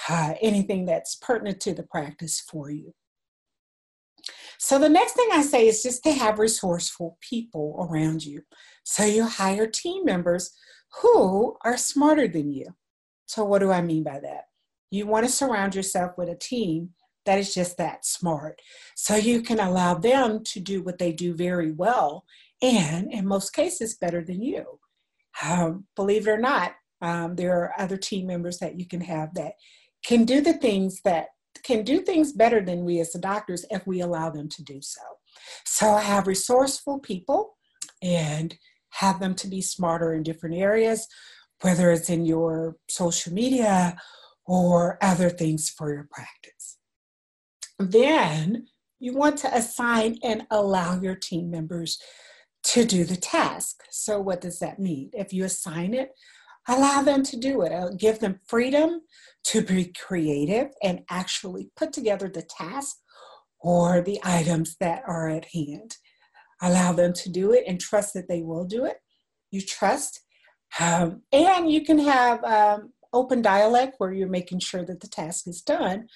uh, 0.08 0.34
anything 0.40 0.86
that's 0.86 1.16
pertinent 1.16 1.60
to 1.60 1.74
the 1.74 1.82
practice 1.82 2.40
for 2.40 2.70
you. 2.70 2.94
So, 4.58 4.78
the 4.78 4.88
next 4.88 5.12
thing 5.12 5.28
I 5.32 5.42
say 5.42 5.66
is 5.66 5.82
just 5.82 6.04
to 6.04 6.12
have 6.12 6.38
resourceful 6.38 7.18
people 7.20 7.86
around 7.90 8.24
you. 8.24 8.42
So, 8.84 9.04
you 9.04 9.24
hire 9.26 9.66
team 9.66 10.04
members 10.04 10.52
who 11.00 11.56
are 11.64 11.76
smarter 11.76 12.28
than 12.28 12.52
you. 12.52 12.66
So, 13.26 13.44
what 13.44 13.58
do 13.58 13.72
I 13.72 13.82
mean 13.82 14.04
by 14.04 14.20
that? 14.20 14.44
You 14.90 15.06
want 15.06 15.26
to 15.26 15.32
surround 15.32 15.74
yourself 15.74 16.12
with 16.16 16.28
a 16.28 16.36
team 16.36 16.90
that 17.24 17.38
is 17.38 17.54
just 17.54 17.76
that 17.76 18.04
smart. 18.04 18.60
So 18.96 19.16
you 19.16 19.42
can 19.42 19.60
allow 19.60 19.94
them 19.94 20.42
to 20.44 20.60
do 20.60 20.82
what 20.82 20.98
they 20.98 21.12
do 21.12 21.34
very 21.34 21.72
well 21.72 22.24
and 22.62 23.12
in 23.12 23.26
most 23.26 23.52
cases 23.52 23.96
better 23.96 24.24
than 24.24 24.40
you. 24.40 24.78
Um, 25.44 25.86
believe 25.96 26.26
it 26.26 26.30
or 26.30 26.38
not, 26.38 26.74
um, 27.02 27.34
there 27.34 27.52
are 27.58 27.74
other 27.78 27.96
team 27.96 28.28
members 28.28 28.58
that 28.58 28.78
you 28.78 28.86
can 28.86 29.00
have 29.00 29.34
that 29.34 29.54
can 30.04 30.24
do 30.24 30.40
the 30.40 30.54
things 30.54 31.00
that 31.04 31.28
can 31.64 31.84
do 31.84 32.00
things 32.00 32.32
better 32.32 32.64
than 32.64 32.84
we 32.84 33.00
as 33.00 33.12
the 33.12 33.18
doctors 33.18 33.64
if 33.70 33.86
we 33.86 34.00
allow 34.00 34.30
them 34.30 34.48
to 34.48 34.62
do 34.62 34.80
so. 34.80 35.02
So 35.64 35.90
I 35.90 36.02
have 36.02 36.26
resourceful 36.26 37.00
people 37.00 37.56
and 38.02 38.56
have 38.90 39.20
them 39.20 39.34
to 39.34 39.48
be 39.48 39.60
smarter 39.60 40.14
in 40.14 40.22
different 40.22 40.56
areas, 40.56 41.06
whether 41.60 41.90
it's 41.90 42.10
in 42.10 42.24
your 42.24 42.76
social 42.88 43.32
media 43.32 43.96
or 44.46 44.98
other 45.02 45.30
things 45.30 45.68
for 45.68 45.92
your 45.92 46.08
practice. 46.10 46.78
Then 47.78 48.66
you 48.98 49.14
want 49.14 49.38
to 49.38 49.54
assign 49.54 50.18
and 50.22 50.46
allow 50.50 51.00
your 51.00 51.16
team 51.16 51.50
members 51.50 51.98
to 52.64 52.84
do 52.84 53.04
the 53.04 53.16
task. 53.16 53.82
So, 53.90 54.20
what 54.20 54.40
does 54.40 54.58
that 54.60 54.78
mean? 54.78 55.10
If 55.12 55.32
you 55.32 55.44
assign 55.44 55.94
it, 55.94 56.10
allow 56.68 57.02
them 57.02 57.22
to 57.24 57.36
do 57.36 57.62
it. 57.62 57.72
Give 57.98 58.18
them 58.18 58.40
freedom 58.46 59.00
to 59.44 59.62
be 59.62 59.92
creative 59.92 60.68
and 60.82 61.00
actually 61.10 61.70
put 61.76 61.92
together 61.92 62.28
the 62.28 62.42
task 62.42 62.96
or 63.60 64.00
the 64.00 64.20
items 64.24 64.76
that 64.80 65.02
are 65.06 65.28
at 65.28 65.46
hand. 65.52 65.96
Allow 66.60 66.92
them 66.92 67.12
to 67.14 67.28
do 67.28 67.52
it 67.52 67.64
and 67.66 67.80
trust 67.80 68.14
that 68.14 68.28
they 68.28 68.42
will 68.42 68.64
do 68.64 68.84
it. 68.84 68.98
You 69.50 69.60
trust. 69.60 70.20
Um, 70.80 71.22
and 71.32 71.70
you 71.70 71.84
can 71.84 71.98
have 71.98 72.42
um, 72.44 72.92
open 73.12 73.42
dialect 73.42 73.96
where 73.98 74.12
you're 74.12 74.28
making 74.28 74.60
sure 74.60 74.84
that 74.84 75.00
the 75.00 75.08
task 75.08 75.46
is 75.46 75.60
done 75.60 76.06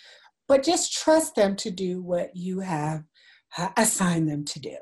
but 0.49 0.63
just 0.63 0.93
trust 0.93 1.35
them 1.35 1.57
to 1.57 1.71
do 1.71 2.03
what 2.03 2.35
you 2.35 2.61
have 2.61 3.05
uh, 3.59 3.69
assigned 3.77 4.29
them 4.29 4.45
to 4.45 4.61
do. 4.61 4.77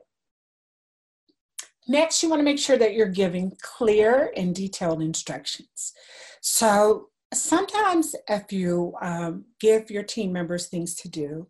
Next, 1.87 2.23
you 2.23 2.31
want 2.31 2.41
to 2.41 2.45
make 2.45 2.59
sure 2.59 2.79
that 2.79 2.95
you're 2.95 3.09
giving 3.09 3.57
clear 3.61 4.33
and 4.37 4.55
detailed 4.55 5.03
instructions. 5.03 5.93
So, 6.41 7.09
sometimes 7.35 8.14
if 8.29 8.53
you 8.53 8.95
um, 9.03 9.45
give 9.61 9.91
your 9.91 10.03
team 10.03 10.33
members 10.33 10.69
things 10.69 10.95
to 10.95 11.09
do 11.09 11.49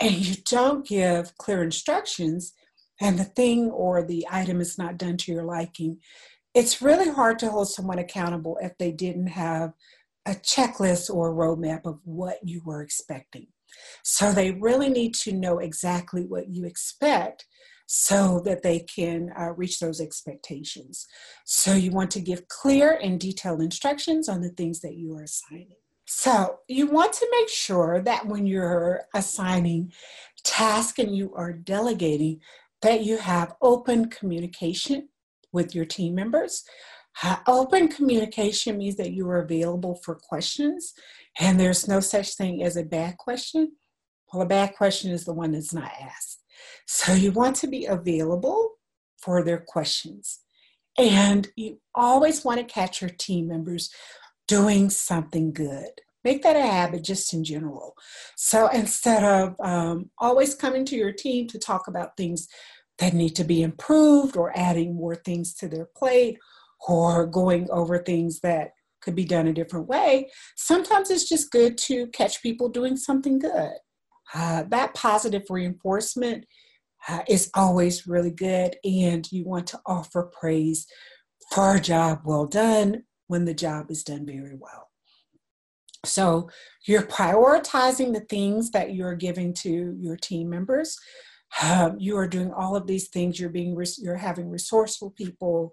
and 0.00 0.12
you 0.12 0.34
don't 0.48 0.86
give 0.86 1.36
clear 1.38 1.62
instructions 1.62 2.52
and 3.00 3.18
the 3.18 3.24
thing 3.24 3.70
or 3.70 4.02
the 4.02 4.26
item 4.30 4.60
is 4.60 4.78
not 4.78 4.98
done 4.98 5.16
to 5.16 5.32
your 5.32 5.44
liking 5.44 5.98
it's 6.54 6.80
really 6.80 7.10
hard 7.10 7.38
to 7.38 7.50
hold 7.50 7.68
someone 7.68 7.98
accountable 7.98 8.56
if 8.62 8.76
they 8.78 8.92
didn't 8.92 9.26
have 9.26 9.72
a 10.26 10.32
checklist 10.32 11.12
or 11.12 11.30
a 11.30 11.34
roadmap 11.34 11.84
of 11.84 11.98
what 12.04 12.38
you 12.42 12.60
were 12.64 12.82
expecting 12.82 13.46
so 14.02 14.32
they 14.32 14.52
really 14.52 14.88
need 14.88 15.14
to 15.14 15.32
know 15.32 15.58
exactly 15.58 16.24
what 16.24 16.48
you 16.48 16.64
expect 16.64 17.46
so 17.86 18.40
that 18.44 18.62
they 18.62 18.80
can 18.80 19.32
uh, 19.38 19.52
reach 19.52 19.78
those 19.78 20.00
expectations. 20.00 21.06
So 21.44 21.74
you 21.74 21.90
want 21.90 22.10
to 22.12 22.20
give 22.20 22.48
clear 22.48 22.98
and 23.02 23.20
detailed 23.20 23.60
instructions 23.60 24.28
on 24.28 24.40
the 24.40 24.50
things 24.50 24.80
that 24.80 24.94
you 24.94 25.14
are 25.16 25.22
assigning. 25.22 25.76
So 26.06 26.60
you 26.68 26.86
want 26.86 27.12
to 27.14 27.28
make 27.30 27.48
sure 27.48 28.00
that 28.02 28.26
when 28.26 28.46
you're 28.46 29.02
assigning 29.14 29.92
tasks 30.44 30.98
and 30.98 31.16
you 31.16 31.32
are 31.34 31.52
delegating, 31.52 32.40
that 32.82 33.02
you 33.02 33.16
have 33.16 33.54
open 33.62 34.10
communication 34.10 35.08
with 35.52 35.74
your 35.74 35.86
team 35.86 36.14
members. 36.14 36.64
Uh, 37.22 37.36
open 37.46 37.88
communication 37.88 38.76
means 38.76 38.96
that 38.96 39.12
you 39.12 39.26
are 39.28 39.40
available 39.40 39.94
for 40.04 40.16
questions, 40.16 40.92
and 41.40 41.58
there's 41.58 41.86
no 41.88 42.00
such 42.00 42.34
thing 42.34 42.62
as 42.62 42.76
a 42.76 42.82
bad 42.82 43.16
question. 43.16 43.72
Well, 44.32 44.42
a 44.42 44.46
bad 44.46 44.74
question 44.74 45.12
is 45.12 45.24
the 45.24 45.32
one 45.32 45.52
that's 45.52 45.72
not 45.72 45.92
asked. 46.00 46.43
So 46.86 47.12
you 47.12 47.32
want 47.32 47.56
to 47.56 47.66
be 47.66 47.86
available 47.86 48.72
for 49.18 49.42
their 49.42 49.64
questions. 49.66 50.40
And 50.98 51.48
you 51.56 51.80
always 51.94 52.44
want 52.44 52.60
to 52.60 52.72
catch 52.72 53.00
your 53.00 53.10
team 53.10 53.48
members 53.48 53.90
doing 54.46 54.90
something 54.90 55.52
good. 55.52 55.90
Make 56.22 56.42
that 56.42 56.56
a 56.56 56.62
habit 56.62 57.04
just 57.04 57.32
in 57.34 57.44
general. 57.44 57.94
So 58.36 58.68
instead 58.68 59.24
of 59.24 59.56
um, 59.62 60.10
always 60.18 60.54
coming 60.54 60.84
to 60.86 60.96
your 60.96 61.12
team 61.12 61.48
to 61.48 61.58
talk 61.58 61.88
about 61.88 62.16
things 62.16 62.48
that 62.98 63.12
need 63.12 63.34
to 63.36 63.44
be 63.44 63.62
improved 63.62 64.36
or 64.36 64.56
adding 64.56 64.94
more 64.94 65.16
things 65.16 65.54
to 65.54 65.68
their 65.68 65.88
plate 65.96 66.38
or 66.88 67.26
going 67.26 67.68
over 67.70 67.98
things 67.98 68.40
that 68.40 68.70
could 69.02 69.14
be 69.14 69.24
done 69.24 69.48
a 69.48 69.52
different 69.52 69.86
way, 69.86 70.30
sometimes 70.56 71.10
it's 71.10 71.28
just 71.28 71.50
good 71.50 71.76
to 71.76 72.06
catch 72.08 72.42
people 72.42 72.68
doing 72.68 72.96
something 72.96 73.38
good. 73.38 73.72
Uh, 74.32 74.64
that 74.68 74.94
positive 74.94 75.42
reinforcement 75.50 76.44
uh, 77.08 77.20
is 77.28 77.50
always 77.54 78.06
really 78.06 78.30
good, 78.30 78.76
and 78.84 79.30
you 79.30 79.44
want 79.44 79.66
to 79.66 79.80
offer 79.86 80.30
praise 80.32 80.86
for 81.52 81.76
a 81.76 81.80
job 81.80 82.20
well 82.24 82.46
done 82.46 83.02
when 83.26 83.44
the 83.44 83.54
job 83.54 83.90
is 83.90 84.02
done 84.02 84.24
very 84.24 84.56
well. 84.58 84.88
So 86.04 86.50
you're 86.86 87.02
prioritizing 87.02 88.12
the 88.12 88.20
things 88.20 88.70
that 88.70 88.94
you're 88.94 89.14
giving 89.14 89.54
to 89.54 89.96
your 89.98 90.16
team 90.16 90.50
members. 90.50 90.98
Um, 91.62 91.96
you 91.98 92.16
are 92.16 92.26
doing 92.26 92.52
all 92.52 92.76
of 92.76 92.86
these 92.86 93.08
things. 93.08 93.38
You're 93.38 93.50
being 93.50 93.76
you're 93.98 94.16
having 94.16 94.50
resourceful 94.50 95.10
people. 95.10 95.72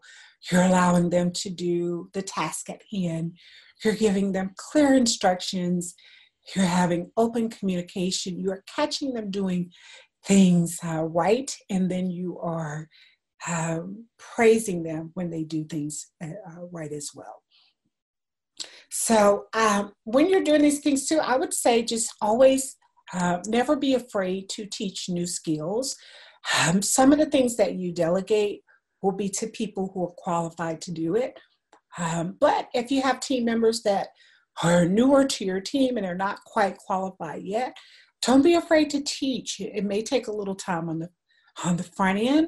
You're 0.51 0.63
allowing 0.63 1.09
them 1.09 1.31
to 1.31 1.49
do 1.49 2.09
the 2.13 2.21
task 2.21 2.69
at 2.69 2.81
hand. 2.91 3.37
You're 3.83 3.95
giving 3.95 4.31
them 4.31 4.53
clear 4.57 4.93
instructions. 4.93 5.95
You're 6.55 6.65
having 6.65 7.11
open 7.17 7.49
communication. 7.49 8.39
You're 8.39 8.63
catching 8.73 9.13
them 9.13 9.31
doing 9.31 9.71
things 10.25 10.77
uh, 10.83 11.03
right, 11.03 11.55
and 11.69 11.89
then 11.89 12.09
you 12.11 12.39
are 12.39 12.87
um, 13.47 14.05
praising 14.17 14.83
them 14.83 15.11
when 15.13 15.29
they 15.29 15.43
do 15.43 15.63
things 15.65 16.11
uh, 16.23 16.27
uh, 16.27 16.65
right 16.71 16.91
as 16.91 17.09
well. 17.13 17.41
So, 18.89 19.45
um, 19.53 19.93
when 20.03 20.29
you're 20.29 20.43
doing 20.43 20.61
these 20.61 20.79
things 20.79 21.07
too, 21.07 21.19
I 21.19 21.37
would 21.37 21.53
say 21.53 21.81
just 21.81 22.13
always 22.21 22.75
uh, 23.13 23.39
never 23.47 23.75
be 23.75 23.93
afraid 23.93 24.49
to 24.49 24.65
teach 24.65 25.09
new 25.09 25.25
skills. 25.25 25.95
Um, 26.59 26.81
some 26.81 27.11
of 27.11 27.19
the 27.19 27.25
things 27.25 27.55
that 27.57 27.75
you 27.75 27.93
delegate 27.93 28.63
will 29.01 29.11
be 29.11 29.29
to 29.29 29.47
people 29.47 29.91
who 29.93 30.03
are 30.03 30.13
qualified 30.17 30.81
to 30.81 30.91
do 30.91 31.15
it. 31.15 31.39
Um, 31.97 32.37
but 32.39 32.69
if 32.73 32.91
you 32.91 33.01
have 33.01 33.19
team 33.19 33.45
members 33.45 33.81
that 33.83 34.09
are 34.63 34.85
newer 34.85 35.25
to 35.25 35.45
your 35.45 35.61
team 35.61 35.97
and 35.97 36.05
are 36.05 36.15
not 36.15 36.43
quite 36.45 36.77
qualified 36.77 37.43
yet, 37.43 37.75
don't 38.21 38.43
be 38.43 38.53
afraid 38.53 38.89
to 38.91 39.01
teach. 39.03 39.59
It 39.59 39.83
may 39.83 40.01
take 40.03 40.27
a 40.27 40.31
little 40.31 40.55
time 40.55 40.89
on 40.89 40.99
the 40.99 41.09
on 41.65 41.75
the 41.75 41.83
front 41.83 42.17
end, 42.17 42.47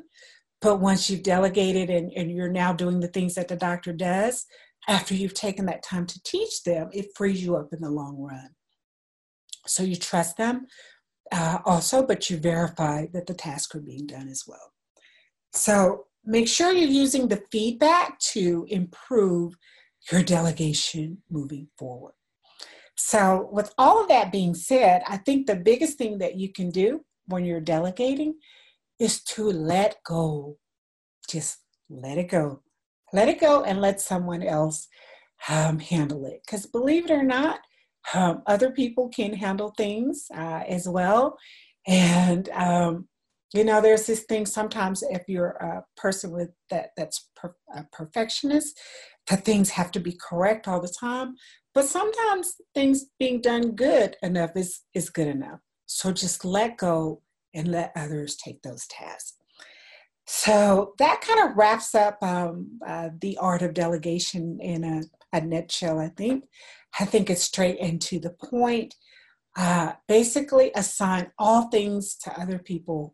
but 0.62 0.80
once 0.80 1.10
you've 1.10 1.24
delegated 1.24 1.90
and, 1.90 2.12
and 2.16 2.32
you're 2.32 2.50
now 2.50 2.72
doing 2.72 3.00
the 3.00 3.08
things 3.08 3.36
that 3.36 3.50
the 3.50 3.56
doctor 3.56 3.92
does, 3.92 4.46
after 4.88 5.14
you've 5.14 5.34
taken 5.34 5.66
that 5.66 5.84
time 5.84 6.06
to 6.06 6.24
teach 6.24 6.64
them, 6.64 6.90
it 6.94 7.16
frees 7.16 7.44
you 7.44 7.56
up 7.56 7.70
in 7.74 7.82
the 7.82 7.90
long 7.90 8.18
run. 8.18 8.50
So 9.66 9.84
you 9.84 9.96
trust 9.96 10.38
them 10.38 10.68
uh, 11.32 11.60
also, 11.66 12.06
but 12.06 12.30
you 12.30 12.38
verify 12.38 13.08
that 13.14 13.28
the 13.28 13.34
tasks 13.34 13.76
are 13.76 13.82
being 13.82 14.08
done 14.08 14.28
as 14.28 14.44
well. 14.48 14.74
So 15.54 16.06
make 16.26 16.48
sure 16.48 16.72
you're 16.72 16.90
using 16.90 17.28
the 17.28 17.44
feedback 17.52 18.20
to 18.20 18.66
improve 18.70 19.56
your 20.12 20.24
delegation 20.24 21.20
moving 21.30 21.68
forward. 21.78 22.14
So, 22.96 23.50
with 23.52 23.74
all 23.78 24.02
of 24.02 24.08
that 24.10 24.32
being 24.32 24.54
said, 24.54 25.02
I 25.08 25.18
think 25.18 25.48
the 25.48 25.56
biggest 25.56 25.98
thing 25.98 26.20
that 26.20 26.36
you 26.36 26.52
can 26.52 26.70
do 26.70 27.04
when 27.26 27.46
you're 27.46 27.60
delegating 27.60 28.36
is 29.00 29.24
to 29.24 29.46
let 29.46 29.98
go. 30.06 30.58
Just 31.28 31.60
let 31.90 32.18
it 32.18 32.30
go. 32.30 32.62
Let 33.12 33.30
it 33.30 33.40
go 33.40 33.64
and 33.64 33.82
let 33.82 34.02
someone 34.02 34.44
else 34.44 34.88
um, 35.48 35.80
handle 35.80 36.26
it. 36.26 36.42
Because 36.46 36.66
believe 36.66 37.06
it 37.06 37.12
or 37.12 37.24
not, 37.24 37.60
um, 38.14 38.44
other 38.46 38.72
people 38.72 39.10
can 39.10 39.34
handle 39.34 39.74
things 39.78 40.28
uh, 40.36 40.64
as 40.68 40.88
well. 40.88 41.38
And 41.88 42.50
um, 42.50 43.08
you 43.54 43.64
know, 43.64 43.82
there's 43.82 44.08
this 44.08 44.24
thing 44.24 44.46
sometimes 44.46 45.04
if 45.04 45.24
you're 45.28 45.52
a 45.52 45.86
person 45.96 46.32
with 46.32 46.50
that 46.72 46.90
that's 46.98 47.30
per, 47.36 47.54
a 47.76 47.84
perfectionist, 47.92 48.80
that 49.30 49.46
things 49.46 49.70
have 49.72 49.92
to 49.92 50.00
be 50.00 50.18
correct 50.22 50.68
all 50.68 50.82
the 50.82 50.94
time. 51.00 51.36
But 51.74 51.86
sometimes 51.86 52.56
things 52.76 53.06
being 53.20 53.42
done 53.42 53.72
good 53.72 54.16
enough 54.22 54.52
is, 54.56 54.82
is 54.94 55.10
good 55.10 55.28
enough. 55.28 55.60
So 55.86 56.12
just 56.12 56.46
let 56.46 56.78
go 56.78 57.22
and 57.54 57.68
let 57.68 57.92
others 57.96 58.36
take 58.36 58.62
those 58.62 58.86
tasks. 58.88 59.38
So 60.26 60.94
that 61.00 61.22
kind 61.22 61.50
of 61.50 61.58
wraps 61.58 61.94
up 61.96 62.18
um, 62.22 62.80
uh, 62.86 63.10
the 63.20 63.38
art 63.38 63.62
of 63.62 63.74
delegation 63.74 64.60
in 64.62 64.84
a, 64.84 65.02
a, 65.34 65.42
nutshell, 65.42 66.00
I 66.00 66.10
think. 66.10 66.46
I 67.00 67.06
think 67.06 67.30
it's 67.30 67.44
straight 67.44 67.78
and 67.82 68.02
to 68.04 68.20
the 68.20 68.30
point. 68.30 68.96
Uh, 69.56 69.94
basically, 70.08 70.72
assign 70.76 71.32
all 71.38 71.64
things 71.70 72.16
to 72.16 72.40
other 72.40 72.58
people 72.58 73.14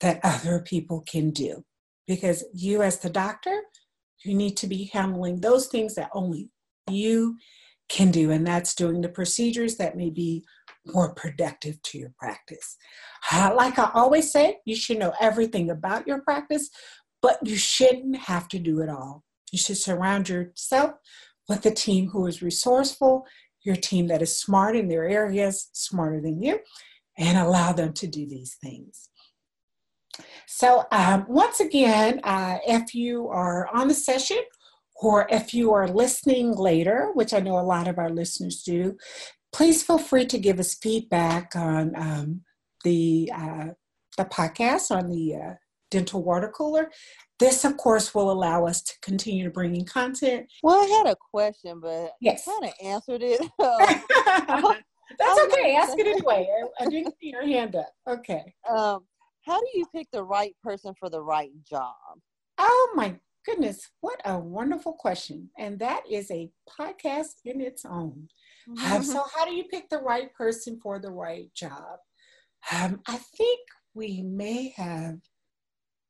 that 0.00 0.20
other 0.24 0.60
people 0.60 1.04
can 1.06 1.30
do. 1.30 1.64
Because 2.06 2.44
you, 2.54 2.82
as 2.82 3.00
the 3.00 3.10
doctor, 3.10 3.62
you 4.26 4.34
need 4.34 4.56
to 4.58 4.66
be 4.66 4.90
handling 4.92 5.40
those 5.40 5.68
things 5.68 5.94
that 5.94 6.10
only 6.12 6.50
you 6.90 7.36
can 7.88 8.10
do, 8.10 8.30
and 8.30 8.46
that's 8.46 8.74
doing 8.74 9.00
the 9.00 9.08
procedures 9.08 9.76
that 9.76 9.96
may 9.96 10.10
be 10.10 10.44
more 10.86 11.14
productive 11.14 11.80
to 11.82 11.98
your 11.98 12.12
practice. 12.18 12.76
Uh, 13.32 13.52
like 13.56 13.78
I 13.78 13.90
always 13.94 14.30
say, 14.30 14.58
you 14.64 14.76
should 14.76 14.98
know 14.98 15.14
everything 15.20 15.70
about 15.70 16.06
your 16.06 16.20
practice, 16.22 16.70
but 17.22 17.38
you 17.44 17.56
shouldn't 17.56 18.16
have 18.16 18.48
to 18.48 18.58
do 18.58 18.80
it 18.80 18.88
all. 18.88 19.24
You 19.52 19.58
should 19.58 19.78
surround 19.78 20.28
yourself 20.28 20.92
with 21.48 21.64
a 21.66 21.70
team 21.70 22.08
who 22.08 22.26
is 22.26 22.42
resourceful, 22.42 23.26
your 23.64 23.76
team 23.76 24.08
that 24.08 24.22
is 24.22 24.38
smart 24.38 24.76
in 24.76 24.88
their 24.88 25.08
areas, 25.08 25.70
smarter 25.72 26.20
than 26.20 26.42
you, 26.42 26.60
and 27.18 27.38
allow 27.38 27.72
them 27.72 27.92
to 27.94 28.06
do 28.06 28.28
these 28.28 28.56
things. 28.62 29.10
So, 30.46 30.84
um, 30.92 31.26
once 31.28 31.60
again, 31.60 32.20
uh, 32.24 32.58
if 32.66 32.94
you 32.94 33.28
are 33.28 33.68
on 33.74 33.88
the 33.88 33.94
session 33.94 34.38
or 34.94 35.26
if 35.30 35.52
you 35.52 35.72
are 35.72 35.88
listening 35.88 36.52
later, 36.52 37.10
which 37.14 37.34
I 37.34 37.40
know 37.40 37.58
a 37.58 37.60
lot 37.60 37.88
of 37.88 37.98
our 37.98 38.10
listeners 38.10 38.62
do, 38.62 38.96
please 39.52 39.82
feel 39.82 39.98
free 39.98 40.26
to 40.26 40.38
give 40.38 40.58
us 40.58 40.74
feedback 40.74 41.54
on 41.54 41.92
um, 41.96 42.40
the 42.84 43.30
uh, 43.34 43.66
the 44.16 44.24
podcast 44.24 44.90
on 44.90 45.10
the 45.10 45.34
uh, 45.34 45.54
dental 45.90 46.22
water 46.22 46.48
cooler. 46.48 46.90
This, 47.38 47.64
of 47.64 47.76
course, 47.76 48.14
will 48.14 48.30
allow 48.30 48.66
us 48.66 48.82
to 48.82 48.94
continue 49.02 49.44
to 49.44 49.50
bring 49.50 49.76
in 49.76 49.84
content. 49.84 50.46
Well, 50.62 50.82
I 50.82 50.86
had 50.86 51.12
a 51.12 51.16
question, 51.16 51.80
but 51.80 52.12
yes, 52.20 52.46
kind 52.46 52.64
of 52.64 52.72
answered 52.82 53.22
it. 53.22 53.40
That's 55.18 55.40
okay. 55.46 55.76
Ask 55.76 55.98
it 55.98 56.06
anyway. 56.06 56.48
I, 56.80 56.84
I 56.84 56.88
didn't 56.88 57.14
see 57.20 57.30
your 57.30 57.46
hand 57.46 57.76
up. 57.76 57.90
Okay. 58.08 58.54
Um, 58.68 59.04
how 59.46 59.60
do 59.60 59.66
you 59.74 59.86
pick 59.94 60.08
the 60.12 60.24
right 60.24 60.54
person 60.62 60.92
for 60.98 61.08
the 61.08 61.22
right 61.22 61.50
job? 61.68 61.94
Oh 62.58 62.92
my 62.94 63.16
goodness, 63.44 63.88
what 64.00 64.20
a 64.24 64.38
wonderful 64.38 64.94
question. 64.94 65.48
And 65.58 65.78
that 65.78 66.02
is 66.10 66.30
a 66.30 66.50
podcast 66.68 67.34
in 67.44 67.60
its 67.60 67.84
own. 67.84 68.28
Mm-hmm. 68.68 68.92
Um, 68.92 69.02
so, 69.02 69.22
how 69.34 69.44
do 69.44 69.54
you 69.54 69.64
pick 69.64 69.88
the 69.88 69.98
right 69.98 70.34
person 70.34 70.80
for 70.82 70.98
the 70.98 71.10
right 71.10 71.48
job? 71.54 71.98
Um, 72.72 73.00
I 73.06 73.18
think 73.36 73.60
we 73.94 74.22
may 74.22 74.74
have 74.76 75.18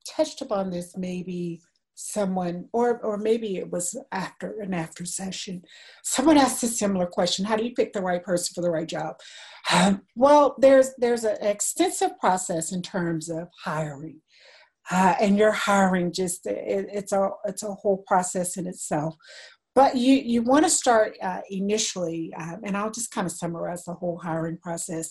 touched 0.08 0.40
upon 0.40 0.70
this 0.70 0.96
maybe 0.96 1.60
someone, 1.96 2.68
or 2.72 3.00
or 3.00 3.16
maybe 3.16 3.56
it 3.56 3.72
was 3.72 3.98
after 4.12 4.60
an 4.60 4.72
after 4.74 5.04
session, 5.04 5.62
someone 6.04 6.36
asked 6.38 6.62
a 6.62 6.68
similar 6.68 7.06
question: 7.06 7.44
How 7.44 7.56
do 7.56 7.64
you 7.64 7.74
pick 7.74 7.92
the 7.92 8.02
right 8.02 8.22
person 8.22 8.54
for 8.54 8.60
the 8.60 8.70
right 8.70 8.86
job? 8.86 9.16
Um, 9.72 10.02
well, 10.14 10.54
there's 10.58 10.92
there's 10.98 11.24
an 11.24 11.38
extensive 11.40 12.18
process 12.20 12.70
in 12.70 12.82
terms 12.82 13.28
of 13.28 13.48
hiring, 13.64 14.20
uh, 14.90 15.14
and 15.20 15.36
your 15.36 15.52
hiring 15.52 16.12
just 16.12 16.46
it, 16.46 16.86
it's 16.92 17.12
a 17.12 17.30
it's 17.46 17.62
a 17.62 17.74
whole 17.74 18.04
process 18.06 18.56
in 18.56 18.66
itself. 18.66 19.16
But 19.74 19.96
you 19.96 20.14
you 20.14 20.42
want 20.42 20.64
to 20.64 20.70
start 20.70 21.16
uh, 21.22 21.40
initially, 21.50 22.32
um, 22.38 22.60
and 22.64 22.76
I'll 22.76 22.90
just 22.90 23.10
kind 23.10 23.26
of 23.26 23.32
summarize 23.32 23.84
the 23.84 23.94
whole 23.94 24.18
hiring 24.18 24.58
process 24.58 25.10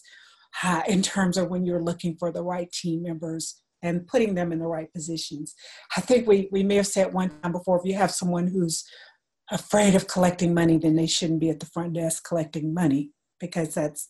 uh, 0.64 0.84
in 0.88 1.02
terms 1.02 1.38
of 1.38 1.50
when 1.50 1.66
you're 1.66 1.84
looking 1.84 2.16
for 2.18 2.32
the 2.32 2.44
right 2.44 2.72
team 2.72 3.04
members 3.04 3.62
and 3.86 4.08
putting 4.08 4.36
them 4.36 4.52
in 4.52 4.60
the 4.60 4.68
right 4.68 4.92
positions. 4.94 5.54
I 5.96 6.02
think 6.02 6.28
we, 6.28 6.50
we 6.52 6.64
may 6.64 6.76
have 6.76 6.88
said 6.88 7.14
one 7.14 7.32
time 7.42 7.52
before 7.52 7.80
if 7.80 7.86
you 7.86 7.96
have 7.96 8.12
someone 8.12 8.48
who's 8.48 8.84
afraid 9.52 9.96
of 9.96 10.08
collecting 10.08 10.54
money, 10.54 10.78
then 10.78 10.96
they 10.96 11.08
shouldn't 11.08 11.40
be 11.40 11.50
at 11.50 11.60
the 11.60 11.66
front 11.68 11.94
desk 11.94 12.28
collecting 12.28 12.74
money 12.74 13.12
because 13.40 13.74
that's 13.74 14.10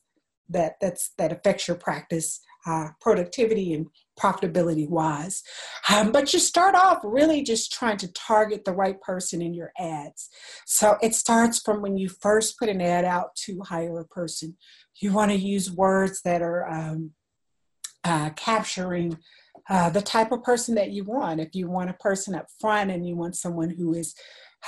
that 0.49 0.73
that's 0.79 1.11
that 1.17 1.31
affects 1.31 1.67
your 1.67 1.77
practice 1.77 2.39
uh, 2.67 2.89
productivity 2.99 3.73
and 3.73 3.87
profitability 4.19 4.89
wise. 4.89 5.43
Um, 5.93 6.11
but 6.11 6.33
you 6.33 6.39
start 6.39 6.73
off 6.75 6.99
really 7.03 7.43
just 7.43 7.71
trying 7.71 7.97
to 7.97 8.11
target 8.13 8.65
the 8.65 8.73
right 8.73 8.99
person 9.01 9.41
in 9.41 9.53
your 9.53 9.71
ads. 9.77 10.29
So 10.65 10.97
it 11.01 11.13
starts 11.13 11.59
from 11.59 11.81
when 11.81 11.97
you 11.97 12.09
first 12.09 12.57
put 12.57 12.69
an 12.69 12.81
ad 12.81 13.05
out 13.05 13.35
to 13.45 13.61
hire 13.61 13.99
a 13.99 14.05
person. 14.05 14.57
You 14.99 15.13
want 15.13 15.31
to 15.31 15.37
use 15.37 15.71
words 15.71 16.21
that 16.23 16.41
are 16.41 16.67
um, 16.67 17.11
uh, 18.03 18.31
capturing 18.31 19.17
uh, 19.69 19.89
the 19.89 20.01
type 20.01 20.31
of 20.31 20.43
person 20.43 20.75
that 20.75 20.91
you 20.91 21.03
want. 21.03 21.39
If 21.39 21.55
you 21.55 21.69
want 21.69 21.89
a 21.89 21.93
person 21.93 22.35
up 22.35 22.47
front 22.59 22.91
and 22.91 23.07
you 23.07 23.15
want 23.15 23.35
someone 23.35 23.69
who 23.69 23.93
is 23.93 24.13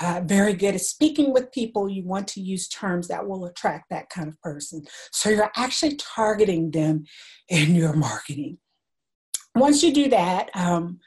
uh, 0.02 0.22
very 0.26 0.54
good 0.54 0.76
at 0.76 0.82
speaking 0.82 1.34
with 1.34 1.52
people, 1.52 1.90
you 1.90 2.04
want 2.04 2.28
to 2.30 2.42
use 2.42 2.68
terms 2.68 3.08
that 3.08 3.28
will 3.28 3.46
attract 3.46 3.90
that 3.90 4.10
kind 4.10 4.28
of 4.28 4.40
person. 4.42 4.84
So 5.12 5.30
you're 5.30 5.52
actually 5.56 5.96
targeting 5.96 6.72
them 6.72 7.06
in 7.50 7.76
your 7.76 7.94
marketing. 7.94 8.58
Once 9.56 9.82
you 9.84 9.94
do 9.94 10.10
that, 10.10 10.50
um, 10.56 11.00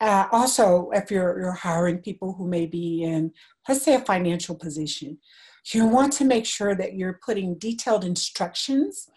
uh, 0.00 0.26
also, 0.30 0.90
if 0.92 1.10
you're, 1.10 1.40
you're 1.40 1.52
hiring 1.52 1.98
people 1.98 2.34
who 2.34 2.46
may 2.46 2.66
be 2.66 3.02
in, 3.02 3.32
let's 3.66 3.82
say, 3.82 3.94
a 3.94 4.00
financial 4.00 4.54
position, 4.54 5.18
you 5.72 5.86
want 5.86 6.12
to 6.12 6.24
make 6.24 6.46
sure 6.46 6.74
that 6.74 6.94
you're 6.94 7.18
putting 7.24 7.58
detailed 7.58 8.04
instructions 8.04 9.08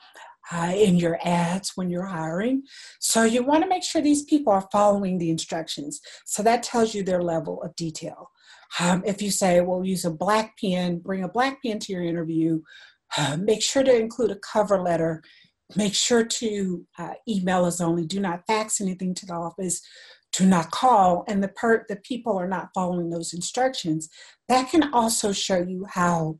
uh, 0.51 0.73
in 0.75 0.97
your 0.97 1.19
ads 1.23 1.73
when 1.75 1.89
you're 1.89 2.05
hiring. 2.05 2.63
So 2.99 3.23
you 3.23 3.43
want 3.43 3.63
to 3.63 3.69
make 3.69 3.83
sure 3.83 4.01
these 4.01 4.23
people 4.23 4.51
are 4.53 4.67
following 4.71 5.17
the 5.17 5.29
instructions. 5.29 6.01
So 6.25 6.43
that 6.43 6.63
tells 6.63 6.93
you 6.93 7.03
their 7.03 7.21
level 7.21 7.62
of 7.62 7.75
detail. 7.75 8.31
Um, 8.79 9.03
if 9.05 9.21
you 9.21 9.31
say, 9.31 9.62
well, 9.62 9.83
use 9.83 10.05
a 10.05 10.12
black 10.12 10.57
pen, 10.59 10.99
bring 10.99 11.23
a 11.23 11.29
black 11.29 11.62
pen 11.63 11.79
to 11.79 11.91
your 11.91 12.03
interview, 12.03 12.62
uh, 13.17 13.38
make 13.38 13.62
sure 13.62 13.83
to 13.83 13.95
include 13.95 14.31
a 14.31 14.39
cover 14.39 14.79
letter, 14.81 15.23
make 15.75 15.95
sure 15.95 16.23
to 16.23 16.85
uh, 16.97 17.13
email 17.27 17.65
us 17.65 17.81
only, 17.81 18.05
do 18.05 18.19
not 18.19 18.43
fax 18.47 18.79
anything 18.79 19.13
to 19.15 19.25
the 19.25 19.33
office, 19.33 19.81
do 20.31 20.45
not 20.45 20.69
call, 20.69 21.25
and 21.27 21.43
the, 21.43 21.47
per- 21.47 21.85
the 21.89 21.95
people 21.97 22.38
are 22.38 22.47
not 22.47 22.69
following 22.75 23.09
those 23.09 23.33
instructions. 23.33 24.09
That 24.47 24.69
can 24.69 24.93
also 24.93 25.31
show 25.31 25.57
you 25.57 25.85
how, 25.89 26.38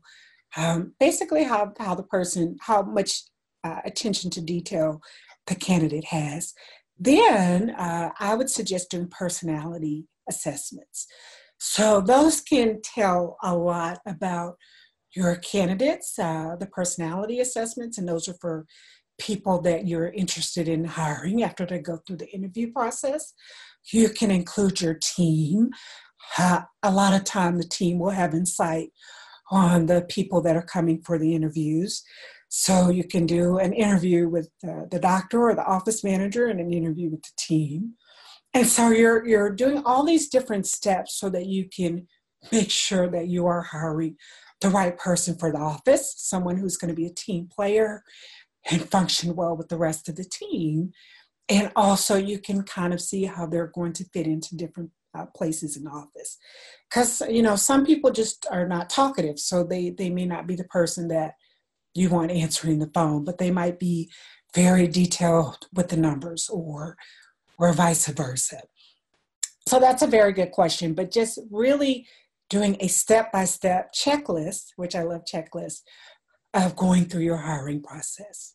um, 0.56 0.94
basically, 1.00 1.44
how, 1.44 1.72
how 1.78 1.96
the 1.96 2.04
person, 2.04 2.56
how 2.60 2.82
much 2.82 3.22
uh, 3.64 3.80
attention 3.84 4.30
to 4.30 4.40
detail 4.40 5.00
the 5.46 5.54
candidate 5.54 6.04
has. 6.06 6.54
Then 6.98 7.70
uh, 7.70 8.10
I 8.18 8.34
would 8.34 8.50
suggest 8.50 8.90
doing 8.90 9.08
personality 9.08 10.06
assessments. 10.28 11.06
So 11.58 12.00
those 12.00 12.40
can 12.40 12.80
tell 12.82 13.36
a 13.42 13.56
lot 13.56 13.98
about 14.06 14.56
your 15.14 15.36
candidates, 15.36 16.18
uh, 16.18 16.56
the 16.58 16.66
personality 16.66 17.40
assessments, 17.40 17.98
and 17.98 18.08
those 18.08 18.28
are 18.28 18.36
for 18.40 18.66
people 19.18 19.60
that 19.60 19.86
you're 19.86 20.08
interested 20.08 20.68
in 20.68 20.84
hiring 20.84 21.42
after 21.42 21.66
they 21.66 21.78
go 21.78 21.98
through 22.06 22.16
the 22.16 22.30
interview 22.30 22.72
process. 22.72 23.34
You 23.92 24.08
can 24.08 24.30
include 24.30 24.80
your 24.80 24.94
team. 24.94 25.70
Uh, 26.38 26.62
a 26.82 26.90
lot 26.90 27.14
of 27.14 27.24
time 27.24 27.56
the 27.58 27.64
team 27.64 27.98
will 27.98 28.10
have 28.10 28.34
insight 28.34 28.90
on 29.50 29.86
the 29.86 30.02
people 30.02 30.40
that 30.42 30.56
are 30.56 30.62
coming 30.62 31.02
for 31.02 31.18
the 31.18 31.34
interviews. 31.34 32.02
So 32.52 32.90
you 32.90 33.04
can 33.04 33.26
do 33.26 33.58
an 33.58 33.72
interview 33.72 34.28
with 34.28 34.50
uh, 34.66 34.82
the 34.90 34.98
doctor 34.98 35.48
or 35.48 35.54
the 35.54 35.64
office 35.64 36.02
manager 36.02 36.46
and 36.46 36.58
an 36.58 36.72
interview 36.72 37.08
with 37.08 37.22
the 37.22 37.30
team. 37.36 37.94
And 38.52 38.66
so 38.66 38.90
you're 38.90 39.24
you're 39.24 39.50
doing 39.50 39.82
all 39.86 40.04
these 40.04 40.28
different 40.28 40.66
steps 40.66 41.14
so 41.14 41.30
that 41.30 41.46
you 41.46 41.68
can 41.68 42.08
make 42.50 42.68
sure 42.68 43.08
that 43.08 43.28
you 43.28 43.46
are 43.46 43.62
hiring 43.62 44.16
the 44.60 44.68
right 44.68 44.98
person 44.98 45.36
for 45.38 45.52
the 45.52 45.58
office, 45.58 46.12
someone 46.16 46.56
who's 46.56 46.76
going 46.76 46.88
to 46.88 46.94
be 46.94 47.06
a 47.06 47.14
team 47.14 47.46
player 47.46 48.02
and 48.68 48.90
function 48.90 49.36
well 49.36 49.56
with 49.56 49.68
the 49.68 49.78
rest 49.78 50.08
of 50.08 50.16
the 50.16 50.24
team. 50.24 50.90
And 51.48 51.70
also 51.76 52.16
you 52.16 52.40
can 52.40 52.64
kind 52.64 52.92
of 52.92 53.00
see 53.00 53.26
how 53.26 53.46
they're 53.46 53.68
going 53.68 53.92
to 53.94 54.04
fit 54.12 54.26
into 54.26 54.56
different 54.56 54.90
uh, 55.16 55.26
places 55.36 55.76
in 55.76 55.86
office 55.86 56.36
because 56.88 57.20
you 57.28 57.42
know 57.42 57.56
some 57.56 57.84
people 57.84 58.12
just 58.12 58.46
are 58.48 58.68
not 58.68 58.88
talkative 58.88 59.40
so 59.40 59.64
they 59.64 59.90
they 59.90 60.08
may 60.08 60.24
not 60.24 60.46
be 60.46 60.54
the 60.54 60.62
person 60.62 61.08
that 61.08 61.32
you 61.94 62.08
want 62.08 62.30
answering 62.30 62.78
the 62.78 62.90
phone, 62.94 63.24
but 63.24 63.38
they 63.38 63.50
might 63.50 63.78
be 63.78 64.10
very 64.54 64.86
detailed 64.86 65.68
with 65.72 65.88
the 65.88 65.96
numbers 65.96 66.48
or 66.48 66.96
or 67.58 67.72
vice 67.72 68.06
versa. 68.08 68.62
So 69.68 69.78
that's 69.78 70.02
a 70.02 70.06
very 70.06 70.32
good 70.32 70.52
question, 70.52 70.94
but 70.94 71.10
just 71.10 71.38
really 71.50 72.06
doing 72.48 72.76
a 72.80 72.88
step-by-step 72.88 73.92
checklist, 73.94 74.72
which 74.76 74.96
I 74.96 75.02
love 75.02 75.22
checklists, 75.24 75.82
of 76.54 76.74
going 76.74 77.04
through 77.04 77.22
your 77.22 77.36
hiring 77.36 77.82
process. 77.82 78.54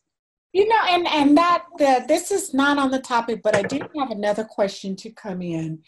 You 0.52 0.68
know, 0.68 0.80
and 0.88 1.06
and 1.06 1.36
that 1.38 1.64
the, 1.78 2.04
this 2.08 2.30
is 2.30 2.52
not 2.52 2.78
on 2.78 2.90
the 2.90 2.98
topic, 2.98 3.40
but 3.42 3.54
I 3.54 3.62
did 3.62 3.82
have 3.96 4.10
another 4.10 4.44
question 4.44 4.96
to 4.96 5.10
come 5.10 5.40
in. 5.42 5.82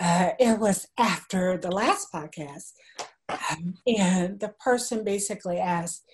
Uh, 0.00 0.30
it 0.38 0.58
was 0.58 0.88
after 0.98 1.56
the 1.56 1.70
last 1.70 2.08
podcast, 2.12 2.72
um, 3.28 3.74
and 3.86 4.40
the 4.40 4.54
person 4.58 5.04
basically 5.04 5.58
asked, 5.58 6.04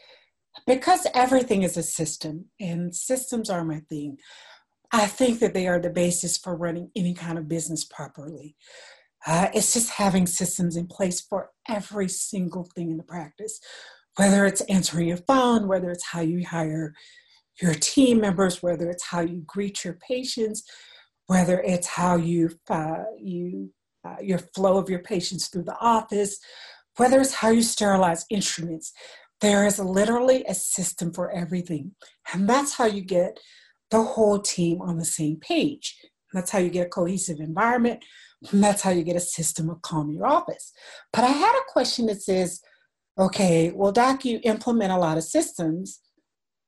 because 0.67 1.07
everything 1.15 1.63
is 1.63 1.77
a 1.77 1.83
system 1.83 2.47
and 2.61 2.95
systems 2.95 3.51
are 3.51 3.65
my 3.65 3.81
thing 3.89 4.17
i 4.93 5.07
think 5.07 5.39
that 5.39 5.55
they 5.55 5.67
are 5.67 5.81
the 5.81 5.91
basis 5.91 6.37
for 6.37 6.57
running 6.57 6.91
any 6.97 7.15
kind 7.15 7.39
of 7.39 7.49
business 7.49 7.85
properly. 7.85 8.57
Uh, 9.27 9.49
it's 9.53 9.75
just 9.75 9.91
having 9.91 10.27
systems 10.27 10.77
in 10.77 10.87
place 10.87 11.21
for 11.21 11.51
every 11.69 12.09
single 12.09 12.65
thing 12.75 12.91
in 12.91 12.97
the 12.97 13.03
practice 13.03 13.61
whether 14.17 14.45
it's 14.47 14.61
answering 14.63 15.09
your 15.09 15.17
phone 15.17 15.69
whether 15.69 15.91
it's 15.91 16.07
how 16.07 16.21
you 16.21 16.45
hire 16.47 16.95
your 17.61 17.75
team 17.75 18.21
members 18.21 18.63
whether 18.63 18.89
it's 18.91 19.05
how 19.05 19.21
you 19.21 19.43
greet 19.47 19.85
your 19.85 19.95
patients 19.95 20.63
whether 21.27 21.61
it's 21.61 21.87
how 21.87 22.17
you 22.17 22.51
uh, 22.71 23.05
you 23.19 23.71
uh, 24.05 24.17
your 24.21 24.39
flow 24.39 24.79
of 24.79 24.89
your 24.89 24.99
patients 25.01 25.49
through 25.49 25.63
the 25.63 25.79
office 25.81 26.39
whether 26.97 27.21
it's 27.21 27.35
how 27.35 27.51
you 27.51 27.63
sterilize 27.63 28.25
instruments 28.31 28.93
there 29.41 29.67
is 29.67 29.79
literally 29.79 30.45
a 30.49 30.55
system 30.55 31.13
for 31.13 31.31
everything. 31.31 31.93
And 32.33 32.49
that's 32.49 32.75
how 32.75 32.87
you 32.87 33.01
get 33.01 33.39
the 33.91 34.03
whole 34.03 34.39
team 34.39 34.81
on 34.81 34.99
the 34.99 35.05
same 35.05 35.37
page. 35.37 35.99
That's 36.33 36.51
how 36.51 36.59
you 36.59 36.71
get 36.71 36.87
a 36.87 36.91
cohesive 36.91 37.41
environment. 37.41 38.05
And 38.51 38.63
that's 38.63 38.83
how 38.83 38.91
you 38.91 39.03
get 39.03 39.17
a 39.17 39.21
system 39.21 39.69
of 39.69 39.83
calm 39.83 40.11
in 40.11 40.17
your 40.17 40.27
office. 40.27 40.73
But 41.13 41.25
I 41.25 41.29
had 41.29 41.55
a 41.55 41.73
question 41.73 42.07
that 42.07 42.23
says, 42.23 42.61
okay, 43.19 43.71
well, 43.73 43.93
Doc, 43.93 44.25
you 44.25 44.41
implement 44.45 44.93
a 44.93 44.99
lot 44.99 45.19
of 45.19 45.25
systems, 45.25 46.01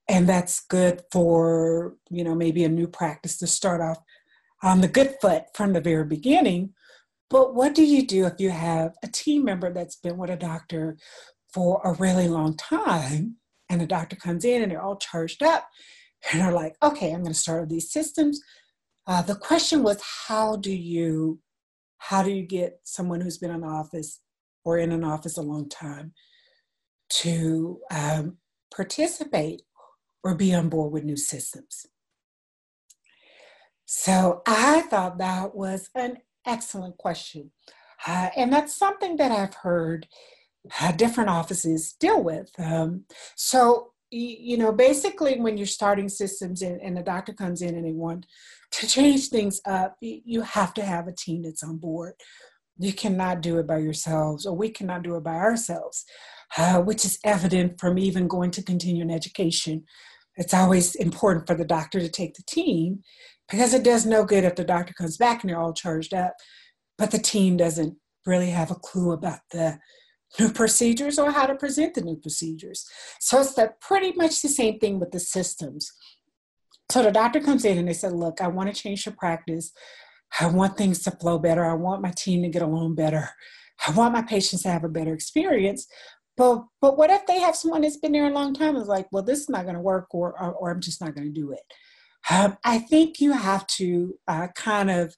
and 0.09 0.29
that's 0.29 0.67
good 0.67 1.03
for, 1.11 1.95
you 2.11 2.25
know, 2.25 2.35
maybe 2.35 2.65
a 2.65 2.69
new 2.69 2.87
practice 2.87 3.39
to 3.39 3.47
start 3.47 3.81
off 3.81 3.99
on 4.63 4.81
the 4.81 4.89
good 4.89 5.17
foot 5.21 5.45
from 5.55 5.73
the 5.73 5.81
very 5.81 6.05
beginning. 6.05 6.75
But 7.31 7.55
what 7.55 7.75
do 7.75 7.85
you 7.85 8.07
do 8.07 8.27
if 8.27 8.35
you 8.39 8.51
have 8.51 8.95
a 9.03 9.09
team 9.09 9.45
member 9.45 9.73
that's 9.73 9.97
been 9.97 10.19
with 10.19 10.29
a 10.29 10.37
doctor 10.37 10.99
for 11.53 11.81
a 11.85 11.93
really 11.95 12.29
long 12.29 12.57
time 12.57 13.37
and 13.69 13.81
the 13.81 13.87
doctor 13.87 14.17
comes 14.17 14.45
in 14.45 14.63
and 14.63 14.71
they're 14.71 14.83
all 14.83 14.97
charged 14.97 15.43
up 15.43 15.69
and 16.31 16.41
they're 16.41 16.53
like 16.53 16.75
okay 16.83 17.13
i'm 17.13 17.23
going 17.23 17.33
to 17.33 17.39
start 17.39 17.69
these 17.69 17.91
systems. 17.91 18.41
Uh, 19.07 19.23
the 19.23 19.35
question 19.35 19.83
was 19.83 20.01
how 20.29 20.57
do 20.57 20.73
you 20.73 21.41
how 21.99 22.23
do 22.23 22.31
you 22.31 22.43
get 22.43 22.81
someone 22.85 23.21
who's 23.21 23.39
been 23.39 23.51
in 23.51 23.65
office 23.65 24.21
or 24.65 24.79
in 24.79 24.93
an 24.93 25.05
office 25.05 25.37
a 25.37 25.43
long 25.43 25.69
time 25.69 26.13
to 27.09 27.81
um, 27.91 28.37
participate 28.75 29.63
or 30.25 30.35
be 30.35 30.55
on 30.55 30.69
board 30.69 30.93
with 30.93 31.05
new 31.05 31.17
systems? 31.17 31.87
So 33.87 34.43
i 34.47 34.83
thought 34.83 35.19
that 35.19 35.55
was 35.55 35.91
an 35.95 36.19
excellent 36.47 36.97
question. 36.97 37.51
Uh, 38.07 38.31
and 38.37 38.53
that's 38.53 38.75
something 38.75 39.17
that 39.17 39.31
i've 39.31 39.55
heard 39.55 40.07
different 40.97 41.31
offices 41.31 41.95
deal 41.99 42.23
with. 42.23 42.51
Um, 42.59 43.05
so, 43.37 43.93
you 44.11 44.59
know, 44.59 44.73
basically, 44.73 45.41
when 45.41 45.57
you're 45.57 45.67
starting 45.67 46.09
systems 46.09 46.63
and, 46.63 46.81
and 46.81 46.97
the 46.97 47.03
doctor 47.03 47.33
comes 47.33 47.63
in 47.63 47.75
and 47.75 47.87
they 47.87 47.93
want 47.93 48.27
to 48.73 48.87
change 48.87 49.29
things 49.29 49.61
up, 49.67 49.97
you 50.01 50.43
have 50.43 50.75
to 50.75 50.85
have 50.85 51.09
a 51.09 51.15
team 51.15 51.43
that's 51.43 51.63
on 51.63 51.79
board. 51.79 52.15
You 52.79 52.93
cannot 52.93 53.43
do 53.43 53.59
it 53.59 53.67
by 53.67 53.79
yourselves, 53.79 54.47
or 54.47 54.57
we 54.57 54.71
cannot 54.71 55.03
do 55.03 55.17
it 55.17 55.25
by 55.25 55.35
ourselves, 55.35 56.05
uh, 56.57 56.81
which 56.81 57.05
is 57.05 57.19
evident 57.25 57.81
from 57.81 57.99
even 57.99 58.29
going 58.29 58.51
to 58.53 58.63
continuing 58.63 59.11
education. 59.11 59.85
It's 60.37 60.55
always 60.55 60.95
important 60.95 61.47
for 61.47 61.55
the 61.55 61.65
doctor 61.65 62.01
to 62.01 62.09
take 62.09 62.35
the 62.35 62.43
team 62.47 63.03
because 63.51 63.75
it 63.75 63.85
does 63.85 64.07
no 64.07 64.25
good 64.25 64.45
if 64.45 64.57
the 64.57 64.65
doctor 64.65 64.95
comes 64.95 65.17
back 65.17 65.43
and 65.43 65.51
they're 65.51 65.61
all 65.61 65.75
charged 65.75 66.15
up, 66.15 66.35
but 66.97 67.11
the 67.11 67.19
team 67.19 67.57
doesn't 67.57 67.97
really 68.25 68.51
have 68.51 68.71
a 68.71 68.77
clue 68.77 69.13
about 69.13 69.41
the 69.51 69.79
new 70.39 70.51
procedures 70.51 71.19
or 71.19 71.31
how 71.31 71.47
to 71.47 71.55
present 71.55 71.95
the 71.95 72.01
new 72.01 72.17
procedures. 72.17 72.89
So 73.21 73.41
it's 73.41 73.59
pretty 73.81 74.13
much 74.13 74.43
the 74.43 74.49
same 74.49 74.79
thing 74.79 74.99
with 74.99 75.11
the 75.11 75.21
systems. 75.21 75.93
So 76.91 77.03
the 77.03 77.11
doctor 77.11 77.41
comes 77.41 77.65
in 77.65 77.79
and 77.79 77.89
they 77.89 77.95
said, 77.95 78.13
Look, 78.13 78.41
I 78.41 78.49
want 78.49 78.75
to 78.75 78.81
change 78.81 79.05
the 79.05 79.13
practice. 79.13 79.73
I 80.41 80.47
want 80.47 80.77
things 80.77 81.03
to 81.03 81.11
flow 81.11 81.39
better. 81.39 81.65
I 81.65 81.75
want 81.75 82.03
my 82.03 82.11
team 82.11 82.43
to 82.43 82.49
get 82.49 82.63
along 82.63 82.95
better. 82.95 83.31
I 83.87 83.91
want 83.93 84.15
my 84.15 84.23
patients 84.23 84.63
to 84.63 84.71
have 84.71 84.85
a 84.85 84.89
better 84.89 85.15
experience. 85.15 85.87
But 86.37 86.65
but 86.81 86.97
what 86.97 87.11
if 87.11 87.27
they 87.27 87.41
have 87.41 87.57
someone 87.57 87.83
that's 87.83 87.99
been 87.99 88.13
there 88.13 88.27
a 88.27 88.31
long 88.31 88.55
time 88.55 88.75
and 88.75 88.83
is 88.83 88.89
like, 88.89 89.07
well, 89.13 89.23
this 89.23 89.41
is 89.41 89.49
not 89.49 89.65
going 89.65 89.75
to 89.75 89.81
work, 89.81 90.15
or, 90.15 90.39
or, 90.41 90.53
or 90.53 90.71
I'm 90.71 90.81
just 90.81 91.01
not 91.01 91.15
going 91.15 91.27
to 91.27 91.41
do 91.41 91.53
it. 91.53 91.61
Um, 92.31 92.57
I 92.65 92.79
think 92.79 93.21
you 93.21 93.33
have 93.33 93.67
to 93.79 94.15
uh, 94.29 94.49
kind 94.55 94.91
of 94.91 95.17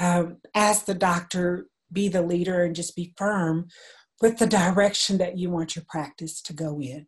um, 0.00 0.38
ask 0.54 0.84
the 0.84 0.94
doctor, 0.94 1.66
be 1.92 2.08
the 2.08 2.22
leader, 2.22 2.64
and 2.64 2.74
just 2.74 2.96
be 2.96 3.14
firm 3.16 3.68
with 4.22 4.38
the 4.38 4.46
direction 4.46 5.18
that 5.18 5.36
you 5.36 5.50
want 5.50 5.76
your 5.76 5.84
practice 5.88 6.40
to 6.40 6.54
go 6.54 6.80
in, 6.80 7.06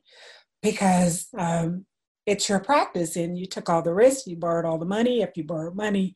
because 0.63 1.29
um, 1.39 1.87
it's 2.27 2.49
your 2.49 2.61
practice, 2.61 3.17
and 3.17 3.39
you 3.39 3.47
took 3.47 3.71
all 3.71 3.81
the 3.81 3.95
risks, 3.95 4.27
you 4.27 4.37
borrowed 4.37 4.67
all 4.67 4.79
the 4.79 4.85
money. 4.85 5.23
If 5.23 5.31
you 5.37 5.45
borrowed 5.45 5.77
money, 5.77 6.15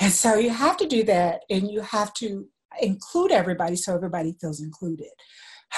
and 0.00 0.12
so 0.12 0.34
you 0.34 0.50
have 0.50 0.76
to 0.78 0.86
do 0.86 1.04
that, 1.04 1.42
and 1.48 1.70
you 1.70 1.80
have 1.80 2.12
to 2.14 2.48
include 2.82 3.30
everybody 3.30 3.76
so 3.76 3.94
everybody 3.94 4.36
feels 4.40 4.60
included. 4.60 5.12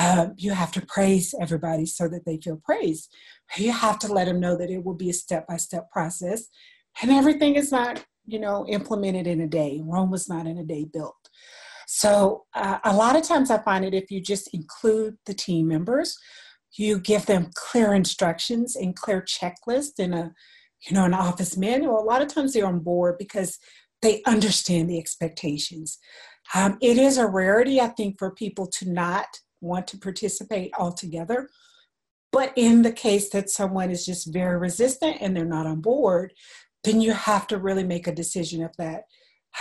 Um, 0.01 0.35
you 0.37 0.53
have 0.53 0.73
to 0.73 0.85
praise 0.87 1.35
everybody 1.41 1.87
so 1.87 2.09
that 2.09 2.25
they 2.27 2.39
feel 2.43 2.61
praised. 2.65 3.15
You 3.57 3.73
have 3.73 3.99
to 4.01 4.13
let 4.13 4.25
them 4.25 4.41
know 4.41 4.57
that 4.57 4.71
it 4.71 4.85
will 4.85 4.95
be 4.95 5.11
a 5.11 5.15
step 5.15 5.47
by 5.47 5.59
step 5.59 5.91
process, 5.91 6.49
and 7.03 7.11
everything 7.11 7.57
is 7.57 7.71
not, 7.71 8.05
you 8.27 8.39
know, 8.39 8.67
implemented 8.67 9.27
in 9.27 9.41
a 9.43 9.47
day. 9.47 9.83
Rome 9.85 10.11
was 10.11 10.29
not 10.29 10.47
in 10.47 10.59
a 10.59 10.65
day 10.65 10.85
built. 10.85 11.15
So 11.87 12.45
uh, 12.55 12.79
a 12.85 12.95
lot 12.95 13.17
of 13.17 13.23
times 13.23 13.51
I 13.51 13.59
find 13.59 13.85
it 13.85 13.95
if 13.95 14.11
you 14.11 14.21
just 14.21 14.53
include 14.53 15.17
the 15.25 15.35
team 15.35 15.69
members, 15.69 16.19
you 16.77 16.99
give 16.99 17.27
them 17.27 17.51
clear 17.55 17.95
instructions 17.95 18.77
and 18.77 18.95
clear 18.95 19.23
checklists 19.23 19.99
in 19.99 20.13
a, 20.13 20.33
you 20.87 20.95
know, 20.95 21.05
an 21.05 21.15
office 21.15 21.57
manual. 21.57 22.01
A 22.01 22.05
lot 22.05 22.23
of 22.23 22.29
times 22.29 22.53
they're 22.53 22.67
on 22.67 22.81
board 22.81 23.17
because 23.19 23.59
they 24.03 24.23
understand 24.27 24.91
the 24.91 24.99
expectations. 24.99 25.99
Um, 26.55 26.77
it 26.83 26.99
is 26.99 27.19
a 27.19 27.27
rarity, 27.27 27.81
I 27.81 27.89
think, 27.89 28.19
for 28.19 28.33
people 28.33 28.67
to 28.67 28.91
not 28.91 29.27
want 29.61 29.87
to 29.89 29.99
participate 29.99 30.73
altogether. 30.79 31.49
But 32.33 32.53
in 32.57 32.83
the 32.83 32.93
case 32.93 33.31
that 33.31 33.49
someone 33.49 33.91
is 33.91 34.05
just 34.05 34.33
very 34.33 34.59
resistant 34.59 35.19
and 35.21 35.35
they're 35.35 35.45
not 35.45 35.67
on 35.67 35.81
board, 35.81 36.35
then 36.85 37.01
you 37.01 37.13
have 37.13 37.47
to 37.47 37.59
really 37.59 37.85
make 37.85 38.07
a 38.07 38.15
decision 38.15 38.61
if 38.61 38.73
that 38.77 39.05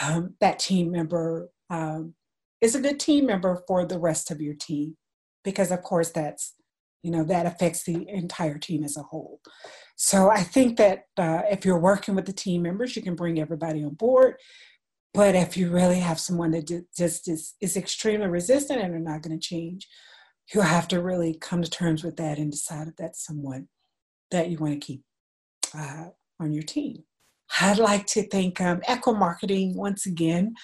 um, 0.03 0.35
that 0.41 0.59
team 0.59 0.91
member 0.91 1.49
um, 1.69 2.13
is 2.61 2.75
a 2.75 2.81
good 2.81 2.99
team 2.99 3.25
member 3.25 3.63
for 3.67 3.85
the 3.85 3.99
rest 3.99 4.31
of 4.31 4.41
your 4.41 4.55
team, 4.55 4.97
because 5.43 5.71
of 5.71 5.81
course 5.81 6.11
that's 6.11 6.53
you 7.03 7.11
know 7.11 7.23
that 7.23 7.45
affects 7.45 7.83
the 7.83 8.07
entire 8.09 8.57
team 8.57 8.83
as 8.83 8.97
a 8.97 9.03
whole. 9.03 9.39
So 9.95 10.29
I 10.29 10.41
think 10.41 10.77
that 10.77 11.03
uh, 11.17 11.43
if 11.49 11.63
you're 11.63 11.79
working 11.79 12.15
with 12.15 12.25
the 12.25 12.33
team 12.33 12.63
members, 12.63 12.95
you 12.95 13.01
can 13.01 13.15
bring 13.15 13.39
everybody 13.39 13.83
on 13.83 13.93
board. 13.93 14.35
But 15.13 15.33
if 15.33 15.55
you 15.55 15.69
really 15.69 15.99
have 15.99 16.19
someone 16.19 16.51
that 16.51 16.67
just 16.97 17.29
is, 17.29 17.53
is 17.61 17.77
extremely 17.77 18.27
resistant 18.27 18.81
and 18.81 18.93
are 18.93 18.99
not 18.99 19.21
going 19.21 19.39
to 19.39 19.47
change, 19.47 19.87
you 20.53 20.59
have 20.59 20.89
to 20.89 21.01
really 21.01 21.37
come 21.39 21.61
to 21.61 21.69
terms 21.69 22.03
with 22.03 22.17
that 22.17 22.37
and 22.37 22.51
decide 22.51 22.89
if 22.89 22.97
that's 22.97 23.25
someone 23.25 23.69
that 24.31 24.49
you 24.49 24.57
want 24.57 24.73
to 24.73 24.85
keep 24.85 25.03
uh, 25.73 26.07
on 26.39 26.51
your 26.51 26.63
team. 26.63 27.03
I'd 27.61 27.77
like 27.77 28.05
to 28.07 28.27
thank 28.27 28.59
um, 28.59 28.81
Ekwa 28.81 29.17
Marketing 29.17 29.77
once 29.77 30.05
again 30.05 30.55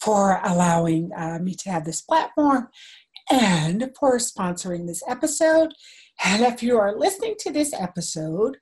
for 0.00 0.40
allowing 0.44 1.10
uh, 1.16 1.38
me 1.40 1.54
to 1.54 1.70
have 1.70 1.84
this 1.84 2.00
platform 2.00 2.68
and 3.30 3.90
for 3.98 4.18
sponsoring 4.18 4.86
this 4.86 5.02
episode. 5.08 5.72
And 6.24 6.42
if 6.42 6.62
you 6.62 6.78
are 6.78 6.96
listening 6.96 7.34
to 7.40 7.52
this 7.52 7.72
episode, 7.72 8.56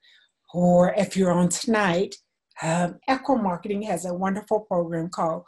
or 0.53 0.93
if 0.93 1.15
you're 1.17 1.31
on 1.31 1.49
tonight, 1.49 2.15
um, 2.61 2.95
Ekwa 3.09 3.41
Marketing 3.41 3.83
has 3.83 4.05
a 4.05 4.13
wonderful 4.13 4.61
program 4.61 5.09
called 5.09 5.43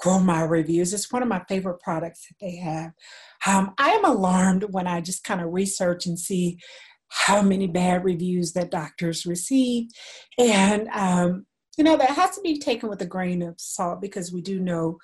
Grow 0.00 0.18
My 0.18 0.42
Reviews. 0.42 0.92
It's 0.92 1.12
one 1.12 1.22
of 1.22 1.28
my 1.28 1.42
favorite 1.48 1.80
products 1.80 2.26
that 2.28 2.36
they 2.40 2.56
have. 2.56 2.92
Um, 3.46 3.74
I 3.78 3.90
am 3.90 4.04
alarmed 4.04 4.64
when 4.70 4.86
I 4.86 5.00
just 5.00 5.24
kind 5.24 5.40
of 5.40 5.52
research 5.52 6.06
and 6.06 6.18
see 6.18 6.58
how 7.08 7.42
many 7.42 7.66
bad 7.66 8.04
reviews 8.04 8.52
that 8.52 8.70
doctors 8.70 9.26
receive. 9.26 9.88
And, 10.38 10.88
um, 10.88 11.46
you 11.76 11.84
know, 11.84 11.96
that 11.96 12.10
has 12.10 12.36
to 12.36 12.40
be 12.40 12.58
taken 12.58 12.88
with 12.88 13.02
a 13.02 13.06
grain 13.06 13.42
of 13.42 13.54
salt 13.58 14.00
because 14.00 14.32
we 14.32 14.42
do 14.42 14.60
know 14.60 14.98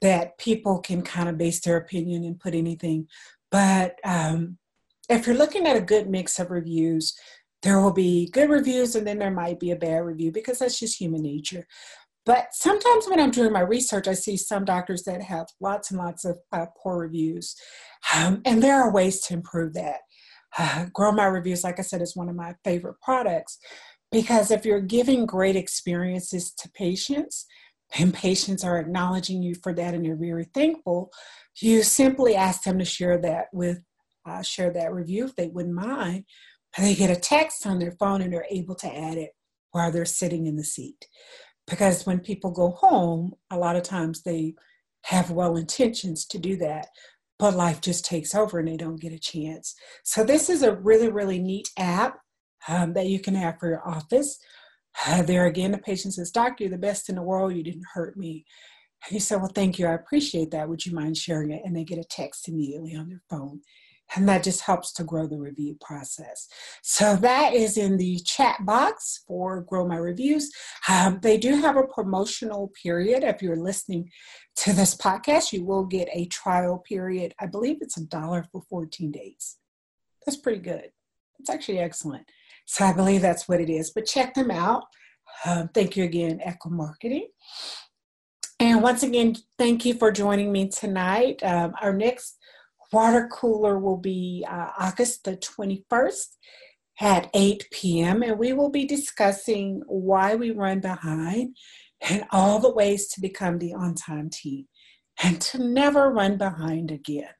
that 0.00 0.38
people 0.38 0.78
can 0.80 1.02
kind 1.02 1.28
of 1.28 1.38
base 1.38 1.60
their 1.60 1.76
opinion 1.76 2.24
and 2.24 2.40
put 2.40 2.54
anything. 2.54 3.06
But 3.50 3.98
um, 4.04 4.58
if 5.08 5.26
you're 5.26 5.36
looking 5.36 5.66
at 5.66 5.76
a 5.76 5.80
good 5.80 6.08
mix 6.08 6.38
of 6.38 6.50
reviews, 6.50 7.14
there 7.62 7.80
will 7.80 7.92
be 7.92 8.30
good 8.30 8.48
reviews 8.48 8.94
and 8.94 9.06
then 9.06 9.18
there 9.18 9.30
might 9.30 9.60
be 9.60 9.70
a 9.70 9.76
bad 9.76 9.98
review 9.98 10.32
because 10.32 10.60
that's 10.60 10.78
just 10.78 10.98
human 10.98 11.22
nature. 11.22 11.66
But 12.24 12.48
sometimes 12.52 13.06
when 13.08 13.18
I'm 13.18 13.30
doing 13.30 13.52
my 13.52 13.60
research, 13.60 14.06
I 14.06 14.14
see 14.14 14.36
some 14.36 14.64
doctors 14.64 15.04
that 15.04 15.22
have 15.22 15.46
lots 15.60 15.90
and 15.90 15.98
lots 15.98 16.24
of 16.24 16.38
uh, 16.52 16.66
poor 16.76 16.98
reviews. 16.98 17.56
Um, 18.14 18.42
and 18.44 18.62
there 18.62 18.80
are 18.80 18.92
ways 18.92 19.20
to 19.22 19.34
improve 19.34 19.74
that. 19.74 20.00
Uh, 20.58 20.86
Grow 20.92 21.12
My 21.12 21.26
Reviews, 21.26 21.64
like 21.64 21.78
I 21.78 21.82
said, 21.82 22.02
is 22.02 22.16
one 22.16 22.28
of 22.28 22.36
my 22.36 22.54
favorite 22.64 23.00
products 23.00 23.58
because 24.12 24.50
if 24.50 24.64
you're 24.64 24.80
giving 24.80 25.26
great 25.26 25.56
experiences 25.56 26.52
to 26.52 26.70
patients, 26.70 27.46
and 27.98 28.14
patients 28.14 28.64
are 28.64 28.78
acknowledging 28.78 29.42
you 29.42 29.54
for 29.54 29.72
that 29.74 29.94
and 29.94 30.04
they're 30.04 30.16
very 30.16 30.44
thankful, 30.54 31.10
you 31.60 31.82
simply 31.82 32.36
ask 32.36 32.62
them 32.62 32.78
to 32.78 32.84
share 32.84 33.18
that 33.18 33.46
with, 33.52 33.80
uh, 34.26 34.42
share 34.42 34.70
that 34.70 34.92
review 34.92 35.24
if 35.24 35.34
they 35.34 35.48
wouldn't 35.48 35.74
mind 35.74 36.24
they 36.78 36.94
get 36.94 37.10
a 37.10 37.16
text 37.16 37.66
on 37.66 37.78
their 37.78 37.92
phone 37.92 38.22
and 38.22 38.32
they're 38.32 38.46
able 38.50 38.74
to 38.76 38.96
add 38.96 39.18
it 39.18 39.30
while 39.72 39.90
they're 39.90 40.04
sitting 40.04 40.46
in 40.46 40.56
the 40.56 40.64
seat. 40.64 41.06
Because 41.66 42.06
when 42.06 42.20
people 42.20 42.50
go 42.50 42.70
home, 42.70 43.34
a 43.50 43.58
lot 43.58 43.76
of 43.76 43.82
times 43.82 44.22
they 44.22 44.54
have 45.04 45.30
well 45.30 45.56
intentions 45.56 46.26
to 46.26 46.38
do 46.38 46.56
that, 46.56 46.88
but 47.38 47.54
life 47.54 47.80
just 47.80 48.04
takes 48.04 48.34
over 48.34 48.58
and 48.58 48.68
they 48.68 48.76
don't 48.76 49.00
get 49.00 49.12
a 49.12 49.18
chance. 49.18 49.74
So, 50.04 50.24
this 50.24 50.50
is 50.50 50.62
a 50.62 50.74
really, 50.74 51.08
really 51.08 51.38
neat 51.38 51.70
app 51.78 52.18
um, 52.68 52.92
that 52.94 53.06
you 53.06 53.20
can 53.20 53.34
have 53.34 53.58
for 53.58 53.68
your 53.68 53.88
office. 53.88 54.38
There 55.24 55.46
again, 55.46 55.72
the 55.72 55.78
patient 55.78 56.14
says, 56.14 56.30
Doctor, 56.30 56.64
you're 56.64 56.70
the 56.70 56.78
best 56.78 57.08
in 57.08 57.14
the 57.14 57.22
world. 57.22 57.54
You 57.54 57.62
didn't 57.62 57.86
hurt 57.94 58.16
me. 58.16 58.44
And 59.04 59.14
you 59.14 59.20
say, 59.20 59.36
Well, 59.36 59.52
thank 59.54 59.78
you. 59.78 59.86
I 59.86 59.94
appreciate 59.94 60.50
that. 60.50 60.68
Would 60.68 60.84
you 60.84 60.94
mind 60.94 61.16
sharing 61.16 61.52
it? 61.52 61.62
And 61.64 61.76
they 61.76 61.84
get 61.84 61.98
a 61.98 62.04
text 62.04 62.48
immediately 62.48 62.94
on 62.94 63.08
their 63.08 63.22
phone 63.30 63.60
and 64.16 64.28
that 64.28 64.42
just 64.42 64.62
helps 64.62 64.92
to 64.92 65.04
grow 65.04 65.26
the 65.26 65.38
review 65.38 65.76
process. 65.80 66.48
So 66.82 67.16
that 67.16 67.54
is 67.54 67.76
in 67.76 67.96
the 67.96 68.18
chat 68.24 68.64
box 68.66 69.22
for 69.26 69.62
Grow 69.62 69.86
My 69.86 69.96
Reviews. 69.96 70.50
Um, 70.88 71.20
they 71.22 71.38
do 71.38 71.56
have 71.56 71.76
a 71.76 71.86
promotional 71.86 72.72
period. 72.82 73.22
If 73.22 73.42
you're 73.42 73.56
listening 73.56 74.10
to 74.56 74.72
this 74.72 74.96
podcast, 74.96 75.52
you 75.52 75.64
will 75.64 75.84
get 75.84 76.08
a 76.12 76.26
trial 76.26 76.78
period. 76.78 77.34
I 77.40 77.46
believe 77.46 77.78
it's 77.80 77.98
a 77.98 78.06
dollar 78.06 78.44
for 78.50 78.62
14 78.68 79.12
days. 79.12 79.58
That's 80.26 80.38
pretty 80.38 80.60
good. 80.60 80.90
It's 81.38 81.50
actually 81.50 81.78
excellent. 81.78 82.26
So 82.70 82.84
I 82.84 82.92
believe 82.92 83.20
that's 83.20 83.48
what 83.48 83.60
it 83.60 83.68
is. 83.68 83.90
But 83.90 84.06
check 84.06 84.32
them 84.34 84.48
out. 84.48 84.84
Um, 85.44 85.70
thank 85.74 85.96
you 85.96 86.04
again, 86.04 86.38
Ekwa 86.46 86.70
Marketing. 86.70 87.26
And 88.60 88.80
once 88.80 89.02
again, 89.02 89.34
thank 89.58 89.84
you 89.84 89.94
for 89.94 90.12
joining 90.12 90.52
me 90.52 90.68
tonight. 90.68 91.42
Um, 91.42 91.72
our 91.82 91.92
next 91.92 92.38
water 92.92 93.28
cooler 93.32 93.80
will 93.80 93.96
be 93.96 94.46
uh, 94.48 94.68
August 94.78 95.24
the 95.24 95.36
21st 95.36 96.26
at 97.00 97.28
8 97.34 97.66
p.m. 97.72 98.22
and 98.22 98.38
we 98.38 98.52
will 98.52 98.70
be 98.70 98.84
discussing 98.84 99.82
why 99.88 100.36
we 100.36 100.52
run 100.52 100.78
behind 100.78 101.56
and 102.00 102.24
all 102.30 102.60
the 102.60 102.72
ways 102.72 103.08
to 103.08 103.20
become 103.20 103.58
the 103.58 103.74
on 103.74 103.96
time 103.96 104.30
team 104.30 104.68
and 105.24 105.40
to 105.40 105.58
never 105.58 106.08
run 106.08 106.38
behind 106.38 106.92
again. 106.92 107.30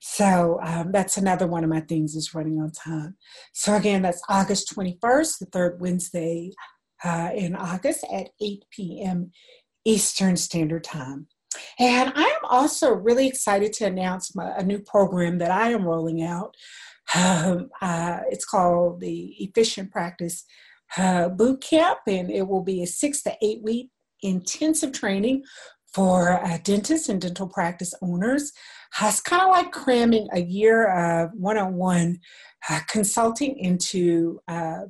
So 0.00 0.58
um, 0.62 0.92
that's 0.92 1.16
another 1.16 1.46
one 1.46 1.64
of 1.64 1.70
my 1.70 1.80
things 1.80 2.14
is 2.14 2.34
running 2.34 2.60
on 2.60 2.70
time. 2.72 3.16
So 3.52 3.74
again, 3.74 4.02
that's 4.02 4.22
August 4.28 4.74
21st, 4.74 5.38
the 5.38 5.46
third 5.46 5.80
Wednesday 5.80 6.52
uh, 7.04 7.30
in 7.34 7.54
August 7.54 8.04
at 8.12 8.30
8 8.40 8.64
p.m. 8.70 9.32
Eastern 9.84 10.36
Standard 10.36 10.84
Time. 10.84 11.26
And 11.78 12.12
I 12.14 12.22
am 12.22 12.44
also 12.44 12.92
really 12.92 13.26
excited 13.26 13.72
to 13.74 13.86
announce 13.86 14.34
my, 14.36 14.52
a 14.56 14.62
new 14.62 14.78
program 14.78 15.38
that 15.38 15.50
I 15.50 15.70
am 15.70 15.84
rolling 15.84 16.22
out. 16.22 16.54
Um, 17.14 17.70
uh, 17.80 18.20
it's 18.30 18.44
called 18.44 19.00
the 19.00 19.34
Efficient 19.38 19.90
Practice 19.90 20.44
uh, 20.96 21.28
Boot 21.28 21.60
Camp, 21.60 21.98
and 22.06 22.30
it 22.30 22.46
will 22.46 22.62
be 22.62 22.82
a 22.82 22.86
six 22.86 23.22
to 23.22 23.36
eight 23.42 23.62
week 23.62 23.90
intensive 24.22 24.92
training 24.92 25.42
for 25.92 26.44
uh, 26.44 26.58
dentists 26.62 27.08
and 27.08 27.20
dental 27.20 27.48
practice 27.48 27.94
owners. 28.02 28.52
Uh, 29.00 29.06
it's 29.08 29.20
kind 29.20 29.42
of 29.42 29.48
like 29.48 29.72
cramming 29.72 30.28
a 30.32 30.40
year 30.40 30.86
of 30.86 31.30
one 31.34 31.58
on 31.58 31.74
one 31.74 32.18
consulting 32.88 33.58
into 33.58 34.38
uh, 34.48 34.82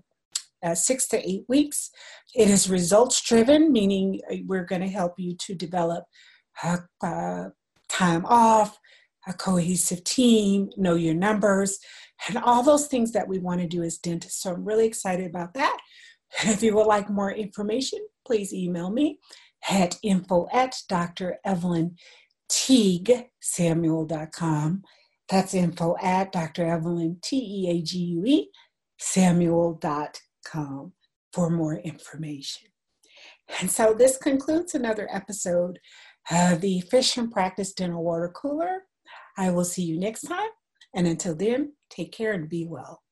uh, 0.62 0.74
six 0.74 1.06
to 1.08 1.28
eight 1.28 1.44
weeks. 1.48 1.90
It 2.34 2.48
is 2.48 2.68
results 2.68 3.22
driven, 3.22 3.72
meaning 3.72 4.20
uh, 4.30 4.36
we're 4.46 4.64
going 4.64 4.82
to 4.82 4.88
help 4.88 5.14
you 5.18 5.34
to 5.36 5.54
develop 5.54 6.04
time 7.88 8.26
off, 8.26 8.78
a 9.26 9.32
cohesive 9.32 10.04
team, 10.04 10.70
know 10.76 10.94
your 10.94 11.14
numbers, 11.14 11.78
and 12.28 12.36
all 12.38 12.62
those 12.62 12.86
things 12.86 13.12
that 13.12 13.26
we 13.26 13.38
want 13.38 13.60
to 13.60 13.66
do 13.66 13.82
as 13.82 13.98
dentists. 13.98 14.42
So 14.42 14.52
I'm 14.52 14.64
really 14.64 14.86
excited 14.86 15.26
about 15.26 15.54
that. 15.54 15.78
If 16.44 16.62
you 16.62 16.74
would 16.76 16.86
like 16.86 17.10
more 17.10 17.32
information, 17.32 17.98
please 18.26 18.52
email 18.52 18.90
me 18.90 19.18
at 19.68 19.98
info 20.02 20.48
at 20.52 20.76
Dr. 20.88 21.38
Evelyn 21.44 21.96
Teague 22.48 23.26
Samuel.com. 23.40 24.82
That's 25.28 25.54
info 25.54 25.96
at 26.02 26.32
Dr. 26.32 26.66
Evelyn 26.66 27.18
T 27.22 27.36
E 27.36 27.70
A 27.70 27.82
G 27.82 27.98
U 27.98 28.24
E 28.26 28.50
Samuel.com 28.98 30.92
for 31.32 31.50
more 31.50 31.76
information. 31.76 32.68
And 33.60 33.70
so 33.70 33.94
this 33.94 34.16
concludes 34.16 34.74
another 34.74 35.08
episode 35.12 35.78
of 36.30 36.60
the 36.60 36.80
Fish 36.82 37.16
and 37.16 37.30
Practice 37.30 37.72
Dental 37.72 38.02
Water 38.02 38.32
Cooler. 38.34 38.82
I 39.36 39.50
will 39.50 39.64
see 39.64 39.82
you 39.82 39.98
next 39.98 40.22
time. 40.22 40.48
And 40.94 41.06
until 41.06 41.34
then, 41.34 41.74
take 41.88 42.12
care 42.12 42.32
and 42.32 42.48
be 42.48 42.66
well. 42.66 43.02